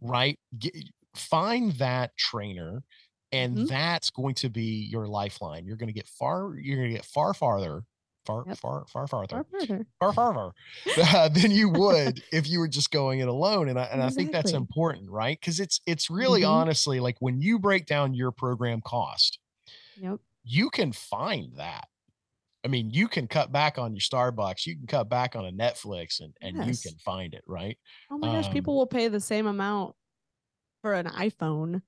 Right? 0.00 0.38
Get, 0.58 0.74
find 1.16 1.72
that 1.72 2.16
trainer 2.16 2.82
and 3.32 3.56
mm-hmm. 3.56 3.66
that's 3.66 4.10
going 4.10 4.34
to 4.34 4.48
be 4.48 4.88
your 4.90 5.06
lifeline 5.06 5.66
you're 5.66 5.76
going 5.76 5.88
to 5.88 5.92
get 5.92 6.06
far 6.06 6.54
you're 6.56 6.76
going 6.76 6.88
to 6.88 6.94
get 6.94 7.04
far 7.04 7.34
farther 7.34 7.82
far 8.24 8.44
yep. 8.46 8.58
far 8.58 8.84
far 8.88 9.06
farther 9.06 9.44
far 10.00 10.12
farther 10.12 10.50
uh, 10.98 11.28
than 11.32 11.50
you 11.50 11.68
would 11.68 12.22
if 12.32 12.48
you 12.48 12.58
were 12.58 12.68
just 12.68 12.90
going 12.90 13.20
it 13.20 13.28
alone 13.28 13.68
and 13.68 13.78
i 13.78 13.84
and 13.84 14.00
exactly. 14.00 14.06
i 14.06 14.10
think 14.10 14.32
that's 14.32 14.52
important 14.52 15.10
right 15.10 15.38
because 15.40 15.60
it's 15.60 15.80
it's 15.86 16.10
really 16.10 16.42
mm-hmm. 16.42 16.50
honestly 16.50 17.00
like 17.00 17.16
when 17.20 17.40
you 17.40 17.58
break 17.58 17.86
down 17.86 18.14
your 18.14 18.32
program 18.32 18.80
cost 18.80 19.38
yep 19.96 20.18
you 20.44 20.70
can 20.70 20.92
find 20.92 21.52
that 21.56 21.88
I 22.64 22.68
mean, 22.68 22.90
you 22.90 23.06
can 23.06 23.28
cut 23.28 23.52
back 23.52 23.78
on 23.78 23.94
your 23.94 24.00
Starbucks, 24.00 24.66
you 24.66 24.74
can 24.74 24.88
cut 24.88 25.08
back 25.08 25.36
on 25.36 25.46
a 25.46 25.52
Netflix 25.52 26.18
and, 26.18 26.36
and 26.42 26.56
yes. 26.56 26.84
you 26.84 26.90
can 26.90 26.98
find 26.98 27.32
it, 27.32 27.44
right? 27.46 27.78
Oh 28.10 28.18
my 28.18 28.26
gosh, 28.26 28.46
um, 28.46 28.52
people 28.52 28.74
will 28.74 28.88
pay 28.88 29.06
the 29.06 29.20
same 29.20 29.46
amount 29.46 29.94
for 30.82 30.94
an 30.94 31.06
iPhone 31.06 31.82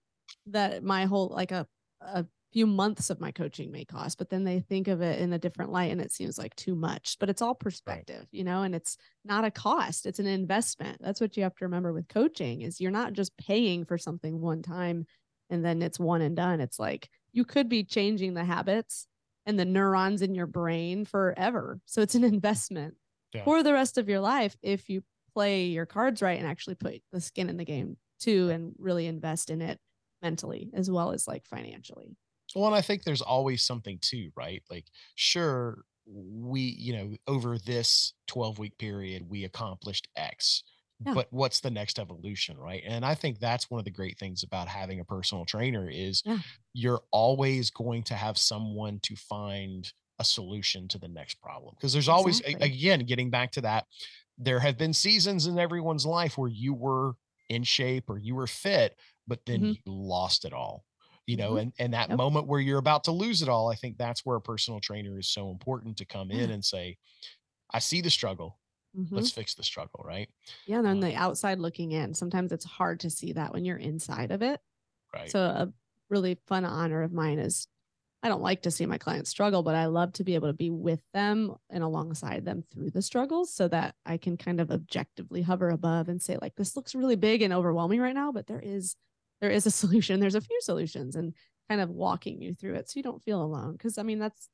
that 0.46 0.82
my 0.82 1.06
whole 1.06 1.28
like 1.28 1.52
a 1.52 1.66
a 2.00 2.24
few 2.52 2.66
months 2.66 3.10
of 3.10 3.20
my 3.20 3.30
coaching 3.30 3.70
may 3.70 3.84
cost 3.84 4.16
but 4.16 4.30
then 4.30 4.44
they 4.44 4.60
think 4.60 4.88
of 4.88 5.02
it 5.02 5.20
in 5.20 5.32
a 5.32 5.38
different 5.38 5.70
light 5.70 5.90
and 5.90 6.00
it 6.00 6.10
seems 6.10 6.38
like 6.38 6.54
too 6.56 6.74
much 6.74 7.16
but 7.20 7.28
it's 7.28 7.42
all 7.42 7.54
perspective 7.54 8.20
right. 8.20 8.28
you 8.32 8.42
know 8.42 8.62
and 8.62 8.74
it's 8.74 8.96
not 9.24 9.44
a 9.44 9.50
cost 9.50 10.06
it's 10.06 10.18
an 10.18 10.26
investment 10.26 10.96
that's 11.00 11.20
what 11.20 11.36
you 11.36 11.42
have 11.42 11.54
to 11.54 11.64
remember 11.64 11.92
with 11.92 12.08
coaching 12.08 12.62
is 12.62 12.80
you're 12.80 12.90
not 12.90 13.12
just 13.12 13.36
paying 13.36 13.84
for 13.84 13.98
something 13.98 14.40
one 14.40 14.62
time 14.62 15.04
and 15.50 15.64
then 15.64 15.82
it's 15.82 16.00
one 16.00 16.22
and 16.22 16.36
done 16.36 16.60
it's 16.60 16.78
like 16.78 17.10
you 17.32 17.44
could 17.44 17.68
be 17.68 17.84
changing 17.84 18.32
the 18.32 18.44
habits 18.44 19.06
and 19.44 19.58
the 19.58 19.64
neurons 19.64 20.22
in 20.22 20.34
your 20.34 20.46
brain 20.46 21.04
forever 21.04 21.80
so 21.84 22.00
it's 22.00 22.14
an 22.14 22.24
investment 22.24 22.94
yeah. 23.34 23.44
for 23.44 23.62
the 23.62 23.72
rest 23.74 23.98
of 23.98 24.08
your 24.08 24.20
life 24.20 24.56
if 24.62 24.88
you 24.88 25.02
play 25.34 25.66
your 25.66 25.86
cards 25.86 26.22
right 26.22 26.38
and 26.38 26.48
actually 26.48 26.74
put 26.74 27.02
the 27.12 27.20
skin 27.20 27.50
in 27.50 27.58
the 27.58 27.64
game 27.64 27.98
too 28.18 28.50
and 28.50 28.74
really 28.78 29.06
invest 29.06 29.50
in 29.50 29.62
it 29.62 29.78
mentally 30.22 30.70
as 30.74 30.90
well 30.90 31.12
as 31.12 31.26
like 31.28 31.46
financially. 31.46 32.16
Well, 32.54 32.66
and 32.66 32.74
I 32.74 32.80
think 32.80 33.04
there's 33.04 33.22
always 33.22 33.62
something 33.62 33.98
too, 34.00 34.30
right? 34.36 34.62
Like, 34.70 34.86
sure, 35.14 35.82
we, 36.06 36.60
you 36.60 36.96
know, 36.96 37.14
over 37.26 37.58
this 37.58 38.14
12 38.28 38.58
week 38.58 38.78
period, 38.78 39.28
we 39.28 39.44
accomplished 39.44 40.08
X. 40.16 40.62
Yeah. 41.04 41.14
But 41.14 41.28
what's 41.30 41.60
the 41.60 41.70
next 41.70 42.00
evolution, 42.00 42.56
right? 42.58 42.82
And 42.84 43.04
I 43.04 43.14
think 43.14 43.38
that's 43.38 43.70
one 43.70 43.78
of 43.78 43.84
the 43.84 43.90
great 43.90 44.18
things 44.18 44.42
about 44.42 44.66
having 44.66 44.98
a 44.98 45.04
personal 45.04 45.44
trainer 45.44 45.88
is 45.88 46.22
yeah. 46.24 46.38
you're 46.72 47.02
always 47.12 47.70
going 47.70 48.02
to 48.04 48.14
have 48.14 48.36
someone 48.36 48.98
to 49.02 49.14
find 49.14 49.92
a 50.18 50.24
solution 50.24 50.88
to 50.88 50.98
the 50.98 51.06
next 51.06 51.40
problem. 51.40 51.74
Because 51.76 51.92
there's 51.92 52.08
always 52.08 52.40
exactly. 52.40 52.66
again 52.66 53.00
getting 53.06 53.30
back 53.30 53.52
to 53.52 53.60
that, 53.60 53.84
there 54.38 54.58
have 54.58 54.76
been 54.76 54.92
seasons 54.92 55.46
in 55.46 55.58
everyone's 55.58 56.04
life 56.04 56.36
where 56.36 56.50
you 56.50 56.74
were 56.74 57.12
in 57.48 57.62
shape 57.62 58.08
or 58.08 58.18
you 58.18 58.34
were 58.34 58.46
fit, 58.46 58.96
but 59.26 59.40
then 59.46 59.60
mm-hmm. 59.60 59.68
you 59.68 59.76
lost 59.86 60.44
it 60.44 60.52
all 60.52 60.84
you 61.28 61.36
know 61.36 61.50
mm-hmm. 61.50 61.58
and 61.58 61.72
and 61.78 61.94
that 61.94 62.08
yep. 62.08 62.18
moment 62.18 62.48
where 62.48 62.58
you're 62.58 62.78
about 62.78 63.04
to 63.04 63.12
lose 63.12 63.42
it 63.42 63.48
all 63.48 63.70
i 63.70 63.74
think 63.74 63.96
that's 63.96 64.24
where 64.24 64.38
a 64.38 64.40
personal 64.40 64.80
trainer 64.80 65.18
is 65.18 65.28
so 65.28 65.50
important 65.50 65.96
to 65.96 66.04
come 66.04 66.32
in 66.32 66.50
and 66.50 66.64
say 66.64 66.96
i 67.70 67.78
see 67.78 68.00
the 68.00 68.10
struggle 68.10 68.58
mm-hmm. 68.98 69.14
let's 69.14 69.30
fix 69.30 69.54
the 69.54 69.62
struggle 69.62 70.02
right 70.04 70.28
yeah 70.66 70.78
and 70.78 70.86
then 70.86 70.94
um, 70.94 71.00
the 71.00 71.14
outside 71.14 71.60
looking 71.60 71.92
in 71.92 72.14
sometimes 72.14 72.50
it's 72.50 72.64
hard 72.64 72.98
to 72.98 73.10
see 73.10 73.32
that 73.34 73.52
when 73.52 73.64
you're 73.64 73.76
inside 73.76 74.32
of 74.32 74.42
it 74.42 74.58
right 75.14 75.30
so 75.30 75.40
a 75.40 75.72
really 76.08 76.38
fun 76.46 76.64
honor 76.64 77.02
of 77.02 77.12
mine 77.12 77.38
is 77.38 77.68
I 78.22 78.28
don't 78.28 78.42
like 78.42 78.62
to 78.62 78.70
see 78.70 78.84
my 78.84 78.98
clients 78.98 79.30
struggle, 79.30 79.62
but 79.62 79.76
I 79.76 79.86
love 79.86 80.12
to 80.14 80.24
be 80.24 80.34
able 80.34 80.48
to 80.48 80.54
be 80.54 80.70
with 80.70 81.00
them 81.14 81.54
and 81.70 81.84
alongside 81.84 82.44
them 82.44 82.64
through 82.72 82.90
the 82.90 83.02
struggles 83.02 83.54
so 83.54 83.68
that 83.68 83.94
I 84.04 84.16
can 84.16 84.36
kind 84.36 84.60
of 84.60 84.72
objectively 84.72 85.42
hover 85.42 85.70
above 85.70 86.08
and 86.08 86.20
say, 86.20 86.36
like, 86.40 86.56
this 86.56 86.74
looks 86.74 86.96
really 86.96 87.14
big 87.14 87.42
and 87.42 87.52
overwhelming 87.52 88.00
right 88.00 88.14
now, 88.14 88.32
but 88.32 88.46
there 88.48 88.60
is 88.60 88.96
there 89.40 89.50
is 89.50 89.66
a 89.66 89.70
solution. 89.82 90.18
There's 90.18 90.34
a 90.34 90.40
few 90.40 90.60
solutions 90.60 91.14
and 91.14 91.32
kind 91.68 91.80
of 91.80 91.90
walking 91.90 92.42
you 92.42 92.54
through 92.54 92.74
it 92.74 92.90
so 92.90 92.94
you 92.98 93.02
don't 93.02 93.22
feel 93.22 93.42
alone. 93.42 93.78
Cause 93.78 93.98
I 93.98 94.02
mean, 94.02 94.18
that's 94.18 94.48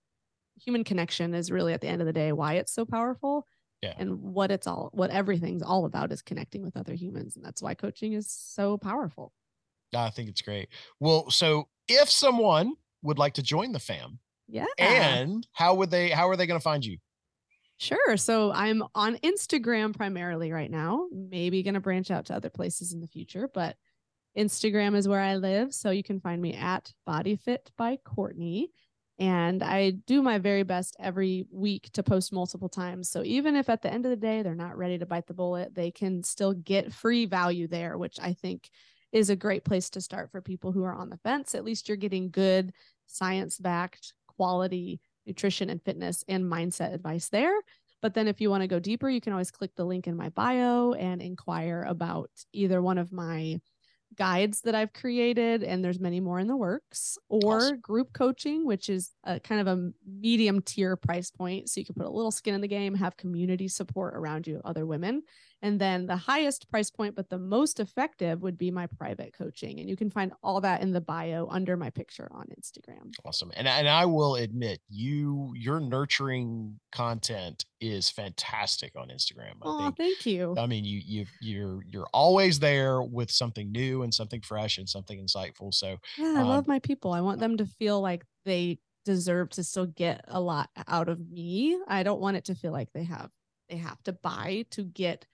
human 0.57 0.85
connection 0.85 1.35
is 1.35 1.51
really 1.51 1.73
at 1.73 1.81
the 1.81 1.89
end 1.89 2.03
of 2.03 2.07
the 2.07 2.13
day 2.13 2.33
why 2.33 2.55
it's 2.55 2.73
so 2.73 2.85
powerful. 2.85 3.47
Yeah. 3.83 3.95
And 3.99 4.21
what 4.21 4.51
it's 4.51 4.67
all, 4.67 4.91
what 4.93 5.11
everything's 5.11 5.63
all 5.63 5.85
about 5.85 6.13
is 6.13 6.23
connecting 6.23 6.63
with 6.63 6.77
other 6.77 6.95
humans. 6.95 7.37
And 7.37 7.45
that's 7.45 7.63
why 7.63 7.75
coaching 7.75 8.15
is 8.15 8.31
so 8.31 8.79
powerful. 8.79 9.33
I 9.95 10.11
think 10.11 10.29
it's 10.29 10.43
great. 10.43 10.69
Well, 11.01 11.31
so 11.31 11.69
if 11.89 12.11
someone 12.11 12.75
would 13.05 13.19
like 13.19 13.35
to 13.35 13.43
join 13.43 13.71
the 13.71 13.79
fam, 13.79 14.19
yeah. 14.49 14.67
And 14.79 15.47
how 15.53 15.75
would 15.75 15.91
they, 15.91 16.11
how 16.11 16.29
are 16.29 16.37
they 16.37 16.47
going 16.47 16.59
to 16.59 16.65
find 16.65 16.85
you? 16.85 16.99
Sure. 17.77 18.17
So 18.17 18.53
I'm 18.53 18.85
on 18.95 19.17
Instagram 19.19 19.97
primarily 19.97 20.53
right 20.53 20.71
now, 20.71 21.07
maybe 21.13 21.63
going 21.63 21.75
to 21.75 21.81
branch 21.81 22.11
out 22.11 22.27
to 22.27 22.35
other 22.35 22.51
places 22.51 22.93
in 22.93 23.01
the 23.01 23.09
future, 23.09 23.49
but 23.53 23.77
Instagram 24.37 24.95
is 24.97 25.09
where 25.09 25.21
I 25.21 25.37
live. 25.37 25.73
So 25.73 25.91
you 25.91 26.03
can 26.03 26.21
find 26.21 26.41
me 26.41 26.55
at 26.55 26.93
BodyFit 27.09 27.71
by 27.77 27.99
Courtney. 28.05 28.71
And 29.19 29.63
I 29.63 29.91
do 29.91 30.23
my 30.23 30.39
very 30.39 30.65
best 30.65 30.97
every 30.99 31.47
week 31.51 31.91
to 31.93 32.03
post 32.03 32.33
multiple 32.33 32.69
times. 32.69 33.09
So 33.11 33.23
even 33.23 33.55
if 33.55 33.69
at 33.69 33.81
the 33.81 33.93
end 33.93 34.07
of 34.07 34.11
the 34.11 34.17
day 34.17 34.43
they're 34.43 34.57
not 34.57 34.77
ready 34.77 34.99
to 34.99 35.07
bite 35.07 35.29
the 35.29 35.35
bullet, 35.35 35.75
they 35.75 35.93
can 35.93 36.25
still 36.25 36.53
get 36.53 36.93
free 36.93 37.25
value 37.25 37.69
there, 37.69 37.97
which 37.97 38.19
I 38.21 38.33
think 38.33 38.69
is 39.13 39.31
a 39.31 39.37
great 39.37 39.65
place 39.65 39.89
to 39.91 40.01
start 40.01 40.33
for 40.33 40.41
people 40.41 40.73
who 40.73 40.83
are 40.83 40.95
on 40.95 41.11
the 41.11 41.19
fence. 41.19 41.55
At 41.55 41.65
least 41.65 41.89
you're 41.89 41.97
getting 41.97 42.31
good 42.31 42.73
science 43.07 43.59
backed 43.59 44.13
quality 44.27 45.01
nutrition 45.27 45.71
and 45.71 45.83
fitness 45.83 46.25
and 46.29 46.45
mindset 46.45 46.93
advice 46.93 47.29
there. 47.29 47.55
But 48.03 48.13
then 48.13 48.29
if 48.29 48.41
you 48.41 48.51
want 48.51 48.63
to 48.63 48.69
go 48.69 48.79
deeper, 48.79 49.09
you 49.09 49.21
can 49.21 49.33
always 49.33 49.51
click 49.51 49.71
the 49.77 49.87
link 49.87 50.07
in 50.07 50.17
my 50.17 50.29
bio 50.29 50.93
and 50.93 51.23
inquire 51.23 51.87
about 51.89 52.31
either 52.53 52.83
one 52.83 52.99
of 52.99 53.13
my 53.13 53.61
guides 54.17 54.61
that 54.61 54.75
I've 54.75 54.93
created, 54.93 55.65
and 55.65 55.83
there's 55.83 55.99
many 55.99 56.21
more 56.21 56.39
in 56.39 56.47
the 56.47 56.57
works, 56.57 57.19
or 57.29 57.77
group 57.79 58.13
coaching, 58.13 58.65
which 58.67 58.89
is 58.89 59.11
a 59.25 59.41
kind 59.41 59.61
of 59.61 59.67
a 59.67 59.91
medium 60.07 60.61
tier 60.61 60.97
price 60.97 61.31
point. 61.31 61.69
So 61.69 61.81
you 61.81 61.87
can 61.87 61.95
put 61.95 62.07
a 62.07 62.11
little 62.11 62.31
skin 62.31 62.55
in 62.55 62.61
the 62.61 62.69
game, 62.69 62.95
have 62.95 63.17
community 63.17 63.67
support 63.67 64.15
around 64.15 64.47
you, 64.47 64.61
other 64.65 64.87
women. 64.87 65.23
And 65.65 65.81
then 65.81 66.07
the 66.07 66.17
highest 66.17 66.71
price 66.71 66.91
point, 66.91 67.17
but 67.17 67.31
the 67.31 67.39
most 67.39 67.81
effective 67.81 68.43
would 68.43 68.59
be 68.59 68.71
my 68.71 68.87
private 68.87 69.33
coaching. 69.33 69.81
And 69.81 69.89
you 69.89 69.97
can 69.97 70.11
find 70.11 70.31
all 70.43 70.61
that 70.61 70.83
in 70.83 70.93
the 70.93 71.01
bio 71.01 71.49
under 71.51 71.75
my 71.75 71.89
picture 71.89 72.29
on 72.33 72.45
Instagram. 72.61 73.15
Awesome. 73.25 73.51
And, 73.57 73.67
and 73.67 73.89
I 73.89 74.05
will 74.05 74.35
admit, 74.37 74.81
you 74.91 75.55
your 75.57 75.81
nurturing 75.81 76.79
content 76.93 77.65
is 77.81 78.11
fantastic 78.11 78.93
on 78.95 79.09
Instagram. 79.09 79.55
Oh, 79.63 79.91
thank 79.97 80.27
you. 80.27 80.55
I 80.59 80.67
mean, 80.67 80.85
you 80.85 81.01
you 81.03 81.25
you're 81.41 81.81
you're 81.89 82.09
always 82.13 82.59
there 82.59 83.01
with 83.01 83.31
something 83.31 83.73
new 83.73 84.03
and 84.03 84.13
something 84.13 84.43
fresh 84.43 84.77
and 84.77 84.87
something 84.87 85.19
insightful. 85.19 85.73
So 85.73 85.97
yeah, 86.19 86.35
I 86.37 86.43
um, 86.43 86.49
love 86.49 86.69
my 86.69 86.79
people. 86.79 87.13
I 87.13 87.23
want 87.23 87.41
them 87.41 87.57
to 87.57 87.65
feel 87.65 88.03
like 88.03 88.23
they 88.45 88.81
deserve 89.07 89.49
to 89.51 89.65
still 89.65 89.87
get 89.87 90.27
a 90.29 90.43
lot 90.43 90.69
out 90.89 91.09
of 91.09 91.27
me. 91.31 91.79
I 91.89 92.03
don't 92.03 92.21
want 92.21 92.37
it 92.37 92.45
to 92.47 92.55
feel 92.55 92.73
like 92.73 92.91
they 92.93 93.05
have 93.05 93.31
they 93.71 93.77
have 93.77 94.03
to 94.03 94.13
buy 94.13 94.67
to 94.73 94.85
get 94.85 95.25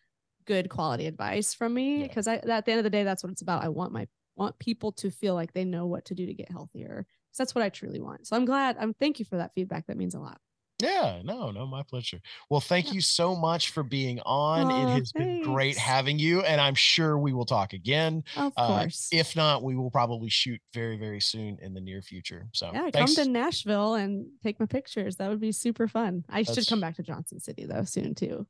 good 0.46 0.68
quality 0.70 1.06
advice 1.06 1.54
from 1.54 1.74
me 1.74 2.02
because 2.02 2.26
yeah. 2.26 2.40
At 2.48 2.64
the 2.64 2.72
end 2.72 2.78
of 2.78 2.84
the 2.84 2.90
day 2.90 3.04
that's 3.04 3.22
what 3.22 3.30
it's 3.32 3.42
about. 3.42 3.64
I 3.64 3.68
want 3.68 3.92
my 3.92 4.06
want 4.36 4.58
people 4.58 4.92
to 4.92 5.10
feel 5.10 5.34
like 5.34 5.52
they 5.52 5.64
know 5.64 5.86
what 5.86 6.06
to 6.06 6.14
do 6.14 6.26
to 6.26 6.34
get 6.34 6.50
healthier. 6.50 7.06
So 7.32 7.42
that's 7.42 7.54
what 7.54 7.62
I 7.62 7.68
truly 7.68 8.00
want. 8.00 8.26
So 8.26 8.36
I'm 8.36 8.44
glad. 8.44 8.76
I'm 8.80 8.94
thank 8.94 9.18
you 9.18 9.24
for 9.24 9.36
that 9.36 9.52
feedback. 9.54 9.86
That 9.86 9.96
means 9.96 10.14
a 10.14 10.20
lot. 10.20 10.38
Yeah, 10.82 11.20
no, 11.22 11.50
no, 11.50 11.66
my 11.66 11.82
pleasure. 11.82 12.20
Well, 12.48 12.62
thank 12.62 12.94
you 12.94 13.02
so 13.02 13.36
much 13.36 13.68
for 13.70 13.82
being 13.82 14.18
on. 14.20 14.70
Aw, 14.72 14.86
it 14.86 14.98
has 15.00 15.12
been 15.12 15.42
great 15.42 15.76
having 15.76 16.18
you, 16.18 16.40
and 16.40 16.58
I'm 16.58 16.74
sure 16.74 17.18
we 17.18 17.34
will 17.34 17.44
talk 17.44 17.74
again. 17.74 18.24
Of 18.34 18.54
Uh, 18.56 18.66
course. 18.80 19.10
if 19.12 19.36
not, 19.36 19.62
we 19.62 19.76
will 19.76 19.90
probably 19.90 20.30
shoot 20.30 20.58
very, 20.72 20.96
very 20.96 21.20
soon 21.20 21.58
in 21.60 21.74
the 21.74 21.82
near 21.82 22.00
future. 22.00 22.48
So 22.52 22.70
yeah, 22.72 22.88
thanks. 22.90 23.14
come 23.14 23.24
to 23.26 23.30
Nashville 23.30 23.94
and 23.94 24.26
take 24.42 24.58
my 24.58 24.64
pictures. 24.64 25.16
That 25.16 25.28
would 25.28 25.40
be 25.40 25.52
super 25.52 25.86
fun. 25.86 26.24
I 26.30 26.44
should 26.44 26.66
come 26.66 26.80
back 26.80 26.96
to 26.96 27.02
Johnson 27.02 27.40
City 27.40 27.66
though 27.66 27.84
soon 27.84 28.14
too. 28.14 28.46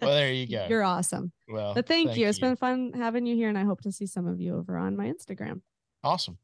Well, 0.00 0.10
there 0.14 0.32
you 0.32 0.46
go. 0.46 0.66
You're 0.68 0.82
awesome. 0.82 1.32
well, 1.48 1.74
But 1.74 1.86
thank, 1.86 2.16
you. 2.16 2.26
It's 2.28 2.38
been 2.38 2.56
fun 2.56 2.92
having 2.94 3.26
you 3.26 3.34
here, 3.36 3.48
and 3.48 3.58
I 3.58 3.64
hope 3.64 3.80
to 3.82 3.92
see 3.92 4.06
some 4.06 4.26
of 4.26 4.40
you 4.40 4.56
over 4.56 4.76
on 4.76 4.96
my 4.96 5.06
Instagram. 5.12 5.60
awesome. 6.04 6.38